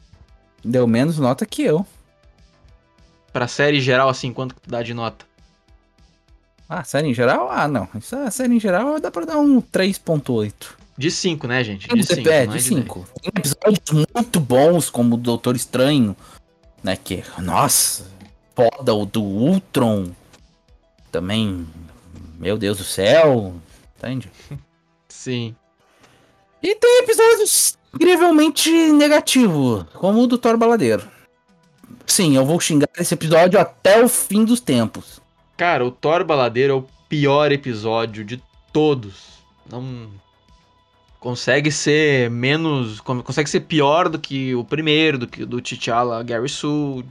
Deu 0.62 0.87
menos 0.87 1.18
nota 1.18 1.46
que 1.46 1.62
eu. 1.62 1.87
Pra 3.33 3.48
série 3.48 3.81
geral, 3.81 4.11
assim, 4.11 4.35
quanto 4.35 4.55
que 4.55 4.61
tu 4.61 4.68
dá 4.68 4.83
de 4.83 4.92
nota? 4.92 5.24
Ah, 6.68 6.85
série 6.85 7.09
em 7.09 7.14
geral? 7.14 7.48
Ah, 7.50 7.66
não. 7.66 7.88
Isso, 7.94 8.14
a 8.16 8.31
série 8.31 8.55
em 8.55 8.61
geral 8.61 9.00
dá 9.00 9.11
pra 9.11 9.24
dar 9.24 9.38
um 9.38 9.62
3.8. 9.62 10.53
De 10.98 11.11
5, 11.11 11.46
né, 11.46 11.64
gente? 11.64 11.88
De 11.88 12.03
5. 12.03 12.29
é, 12.29 12.46
de 12.46 12.61
5. 12.61 13.07
Tem 13.22 13.33
episódios 13.35 14.07
muito 14.14 14.38
bons, 14.38 14.90
como 14.90 15.14
o 15.14 15.18
Doutor 15.18 15.57
Estranho, 15.57 16.14
né? 16.83 16.97
Que, 16.97 17.23
nossa, 17.38 18.07
foda, 18.55 18.95
o 18.95 19.07
do 19.07 19.23
Ultron. 19.23 20.11
Também, 21.11 21.66
meu 22.38 22.57
Deus 22.57 22.79
do 22.79 22.85
céu. 22.85 23.55
Entende? 23.99 24.31
Sim. 25.09 25.55
E 26.62 26.75
tem 26.75 26.99
episódios 27.03 27.79
incrivelmente 27.95 28.71
negativos, 28.93 29.85
como 29.95 30.23
o 30.23 30.27
do 30.27 30.38
Thor 30.38 30.57
Baladeiro. 30.57 31.07
Sim, 32.07 32.37
eu 32.37 32.45
vou 32.45 32.61
xingar 32.61 32.88
esse 32.99 33.14
episódio 33.14 33.59
até 33.59 34.03
o 34.03 34.09
fim 34.09 34.45
dos 34.45 34.61
tempos. 34.61 35.21
Cara, 35.57 35.85
o 35.85 35.90
Thor 35.90 36.25
Baladeiro 36.25 36.73
é 36.73 36.77
o 36.77 36.87
pior 37.09 37.53
episódio 37.53 38.25
de 38.25 38.43
todos. 38.73 39.40
Não. 39.71 40.09
Consegue 41.21 41.71
ser 41.71 42.31
menos. 42.31 42.99
con- 43.01 43.23
Consegue 43.23 43.49
ser 43.49 43.61
pior 43.61 44.09
do 44.09 44.19
que 44.19 44.55
o 44.55 44.65
primeiro, 44.65 45.19
do 45.19 45.27
que 45.27 45.43
o 45.43 45.47
do 45.47 45.61
T'Challa, 45.61 46.23
Gary 46.23 46.49
Sue. 46.49 47.05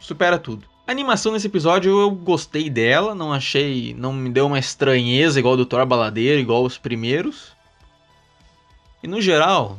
Supera 0.00 0.38
tudo. 0.38 0.66
A 0.86 0.90
animação 0.90 1.32
nesse 1.32 1.46
episódio 1.46 2.00
eu 2.00 2.10
gostei 2.10 2.68
dela, 2.68 3.14
não 3.14 3.32
achei. 3.32 3.94
Não 3.94 4.12
me 4.12 4.30
deu 4.30 4.46
uma 4.46 4.58
estranheza 4.58 5.38
igual 5.38 5.56
do 5.56 5.66
Thor 5.66 5.84
Baladeiro, 5.86 6.40
igual 6.40 6.64
os 6.64 6.76
primeiros. 6.78 7.52
E 9.02 9.06
no 9.06 9.20
geral, 9.20 9.78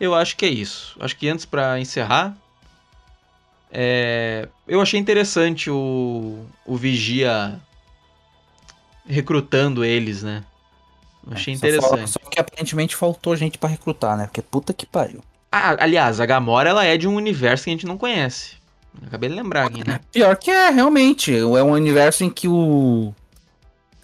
eu 0.00 0.14
acho 0.14 0.36
que 0.36 0.46
é 0.46 0.48
isso. 0.48 0.96
Acho 1.00 1.16
que 1.16 1.28
antes 1.28 1.44
para 1.44 1.78
encerrar, 1.80 2.36
é, 3.72 4.48
eu 4.68 4.80
achei 4.80 4.98
interessante 5.00 5.68
o, 5.68 6.46
o 6.64 6.76
Vigia 6.76 7.60
recrutando 9.06 9.84
eles, 9.84 10.22
né? 10.22 10.44
Eu 11.26 11.32
achei 11.34 11.54
É, 11.54 11.56
Só 11.56 11.66
interessante. 11.66 11.98
fal- 11.98 12.06
Só, 12.06 12.18
que 12.30 12.40
aparentemente 12.40 12.94
faltou 12.96 13.34
gente 13.36 13.58
pra 13.58 13.68
recrutar, 13.68 14.16
né? 14.16 14.24
Porque 14.26 14.42
puta 14.42 14.72
que 14.72 14.84
pariu. 14.86 15.22
Ah, 15.50 15.76
aliás, 15.78 16.20
a 16.20 16.26
Gamora 16.26 16.68
ela 16.70 16.84
é 16.84 16.96
de 16.96 17.06
um 17.08 17.14
universo 17.14 17.64
que 17.64 17.70
a 17.70 17.72
gente 17.72 17.86
não 17.86 17.96
conhece. 17.96 18.56
Acabei 19.06 19.28
de 19.28 19.34
lembrar 19.36 19.66
aqui, 19.66 19.86
né? 19.86 20.00
Pior 20.12 20.36
que 20.36 20.50
é, 20.50 20.70
realmente. 20.70 21.34
É 21.36 21.44
um 21.44 21.72
universo 21.72 22.24
em 22.24 22.30
que 22.30 22.46
o. 22.48 23.14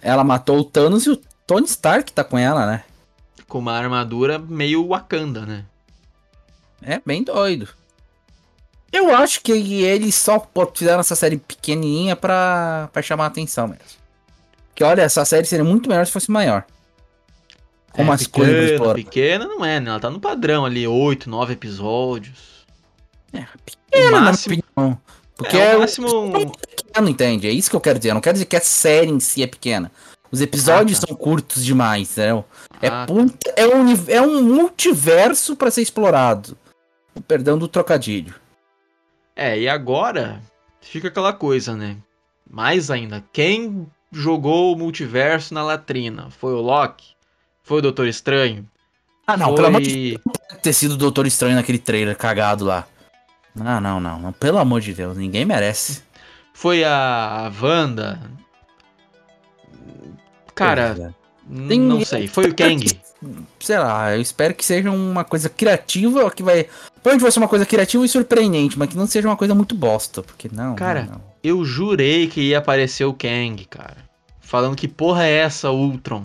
Ela 0.02 0.24
matou 0.24 0.58
o 0.58 0.64
Thanos 0.64 1.06
e 1.06 1.10
o 1.10 1.16
Tony 1.46 1.66
Stark 1.66 2.12
tá 2.12 2.24
com 2.24 2.38
ela, 2.38 2.66
né? 2.66 2.84
Com 3.48 3.58
uma 3.58 3.72
armadura 3.76 4.38
meio 4.38 4.86
Wakanda, 4.88 5.44
né? 5.44 5.64
É 6.82 7.00
bem 7.04 7.22
doido. 7.22 7.68
Eu 8.92 9.14
acho 9.14 9.40
que 9.42 9.52
eles 9.52 10.14
só 10.14 10.44
fizeram 10.74 11.00
essa 11.00 11.14
série 11.14 11.36
pequenininha 11.36 12.16
pra, 12.16 12.88
pra 12.92 13.02
chamar 13.02 13.24
a 13.24 13.28
atenção 13.28 13.68
mesmo. 13.68 13.84
Que 14.74 14.82
olha, 14.82 15.02
essa 15.02 15.24
série 15.24 15.46
seria 15.46 15.64
muito 15.64 15.88
melhor 15.88 16.06
se 16.06 16.12
fosse 16.12 16.30
maior. 16.30 16.64
Com 17.92 18.02
é, 18.02 18.06
coisas 18.06 18.26
pra 18.28 18.40
pequena, 18.44 18.70
explorar. 18.72 18.94
pequena 18.94 19.44
não 19.46 19.64
é, 19.64 19.80
né? 19.80 19.90
Ela 19.90 20.00
tá 20.00 20.10
no 20.10 20.20
padrão 20.20 20.64
ali, 20.64 20.86
8, 20.86 21.28
9 21.28 21.52
episódios. 21.54 22.66
É, 23.32 23.40
O 23.40 23.46
pequena, 23.64 24.10
na 24.12 24.20
máximo, 24.20 24.54
minha 24.54 24.64
opinião. 24.76 25.00
Porque 25.36 25.56
é, 25.56 25.72
é, 25.72 25.76
o 25.76 25.80
máximo 25.80 26.32
pequeno, 26.76 27.08
entende? 27.08 27.48
É 27.48 27.50
isso 27.50 27.68
que 27.70 27.76
eu 27.76 27.80
quero 27.80 27.98
dizer. 27.98 28.10
Eu 28.10 28.14
não 28.14 28.20
quero 28.20 28.34
dizer 28.34 28.44
que 28.46 28.56
a 28.56 28.60
série 28.60 29.10
em 29.10 29.18
si 29.20 29.42
é 29.42 29.46
pequena. 29.46 29.90
Os 30.30 30.40
episódios 30.40 30.98
Ah, 30.98 31.00
tá. 31.00 31.06
são 31.08 31.16
curtos 31.16 31.64
demais, 31.64 32.12
entendeu? 32.12 32.44
É, 32.80 32.88
Ah, 32.88 33.04
puta- 33.06 33.52
é, 33.56 33.66
um, 33.66 33.86
é 34.08 34.20
um 34.22 34.42
multiverso 34.42 35.56
pra 35.56 35.70
ser 35.70 35.82
explorado. 35.82 36.56
O 37.14 37.20
perdão 37.20 37.58
do 37.58 37.66
trocadilho. 37.66 38.34
É, 39.34 39.58
e 39.58 39.68
agora 39.68 40.40
fica 40.80 41.08
aquela 41.08 41.32
coisa, 41.32 41.74
né? 41.74 41.96
Mais 42.48 42.90
ainda, 42.90 43.24
quem 43.32 43.86
jogou 44.12 44.72
o 44.72 44.78
multiverso 44.78 45.52
na 45.54 45.62
latrina? 45.64 46.28
Foi 46.30 46.52
o 46.52 46.60
Loki? 46.60 47.08
Foi 47.70 47.78
o 47.78 47.82
Doutor 47.82 48.08
Estranho? 48.08 48.66
Ah, 49.24 49.36
não, 49.36 49.46
Foi... 49.46 49.54
pelo 49.54 49.68
amor 49.68 49.80
de 49.80 50.18
Deus, 50.18 50.60
ter 50.60 50.72
sido 50.72 50.94
o 50.94 50.96
Doutor 50.96 51.24
Estranho 51.24 51.54
naquele 51.54 51.78
trailer 51.78 52.16
cagado 52.16 52.64
lá. 52.64 52.84
Não, 53.54 53.80
não, 53.80 54.00
não, 54.00 54.18
não. 54.18 54.32
Pelo 54.32 54.58
amor 54.58 54.80
de 54.80 54.92
Deus, 54.92 55.16
ninguém 55.16 55.44
merece. 55.44 56.02
Foi 56.52 56.82
a, 56.82 57.48
Wanda? 57.62 58.20
Cara, 60.52 61.14
é. 61.48 61.76
não 61.76 62.04
sei. 62.04 62.26
Foi 62.26 62.46
o 62.46 62.54
Kang? 62.56 62.84
Sei 63.60 63.78
lá, 63.78 64.16
eu 64.16 64.20
espero 64.20 64.52
que 64.52 64.64
seja 64.64 64.90
uma 64.90 65.22
coisa 65.22 65.48
criativa, 65.48 66.28
que 66.32 66.42
vai. 66.42 66.66
Pode 67.04 67.20
vai 67.20 67.30
ser 67.30 67.38
uma 67.38 67.46
coisa 67.46 67.64
criativa 67.64 68.04
e 68.04 68.08
surpreendente, 68.08 68.76
mas 68.76 68.88
que 68.88 68.96
não 68.96 69.06
seja 69.06 69.28
uma 69.28 69.36
coisa 69.36 69.54
muito 69.54 69.76
bosta, 69.76 70.24
porque 70.24 70.50
não. 70.52 70.74
Cara, 70.74 71.04
não, 71.04 71.12
não. 71.12 71.22
Eu 71.40 71.64
jurei 71.64 72.26
que 72.26 72.40
ia 72.40 72.58
aparecer 72.58 73.04
o 73.04 73.14
Kang, 73.14 73.64
cara. 73.66 73.98
Falando 74.40 74.74
que 74.74 74.88
porra 74.88 75.24
é 75.24 75.36
essa, 75.36 75.70
Ultron? 75.70 76.24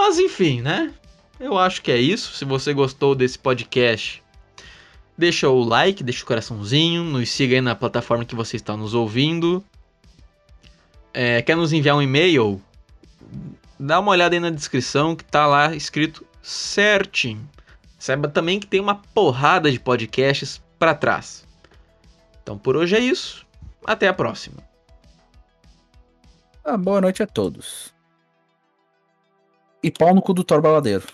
Mas 0.00 0.18
enfim, 0.18 0.62
né? 0.62 0.94
Eu 1.38 1.58
acho 1.58 1.82
que 1.82 1.92
é 1.92 1.98
isso. 1.98 2.34
Se 2.34 2.46
você 2.46 2.72
gostou 2.72 3.14
desse 3.14 3.38
podcast, 3.38 4.24
deixa 5.16 5.46
o 5.46 5.62
like, 5.62 6.02
deixa 6.02 6.24
o 6.24 6.26
coraçãozinho, 6.26 7.04
nos 7.04 7.28
siga 7.28 7.56
aí 7.56 7.60
na 7.60 7.74
plataforma 7.74 8.24
que 8.24 8.34
você 8.34 8.56
está 8.56 8.74
nos 8.74 8.94
ouvindo. 8.94 9.62
É, 11.12 11.42
quer 11.42 11.54
nos 11.54 11.74
enviar 11.74 11.96
um 11.96 12.00
e-mail? 12.00 12.62
Dá 13.78 14.00
uma 14.00 14.12
olhada 14.12 14.34
aí 14.34 14.40
na 14.40 14.48
descrição 14.48 15.14
que 15.14 15.22
tá 15.22 15.46
lá 15.46 15.76
escrito 15.76 16.26
certinho. 16.40 17.46
Saiba 17.98 18.26
também 18.26 18.58
que 18.58 18.66
tem 18.66 18.80
uma 18.80 18.94
porrada 18.94 19.70
de 19.70 19.78
podcasts 19.78 20.62
para 20.78 20.94
trás. 20.94 21.46
Então 22.42 22.56
por 22.56 22.74
hoje 22.74 22.96
é 22.96 23.00
isso. 23.00 23.46
Até 23.84 24.08
a 24.08 24.14
próxima. 24.14 24.62
Ah, 26.64 26.78
boa 26.78 27.02
noite 27.02 27.22
a 27.22 27.26
todos. 27.26 27.99
E 29.82 29.90
pau 29.90 30.14
no 30.14 30.20
cu 30.20 30.32
do 30.32 30.44
Thor 30.44 30.60
Baladeiro. 30.60 31.06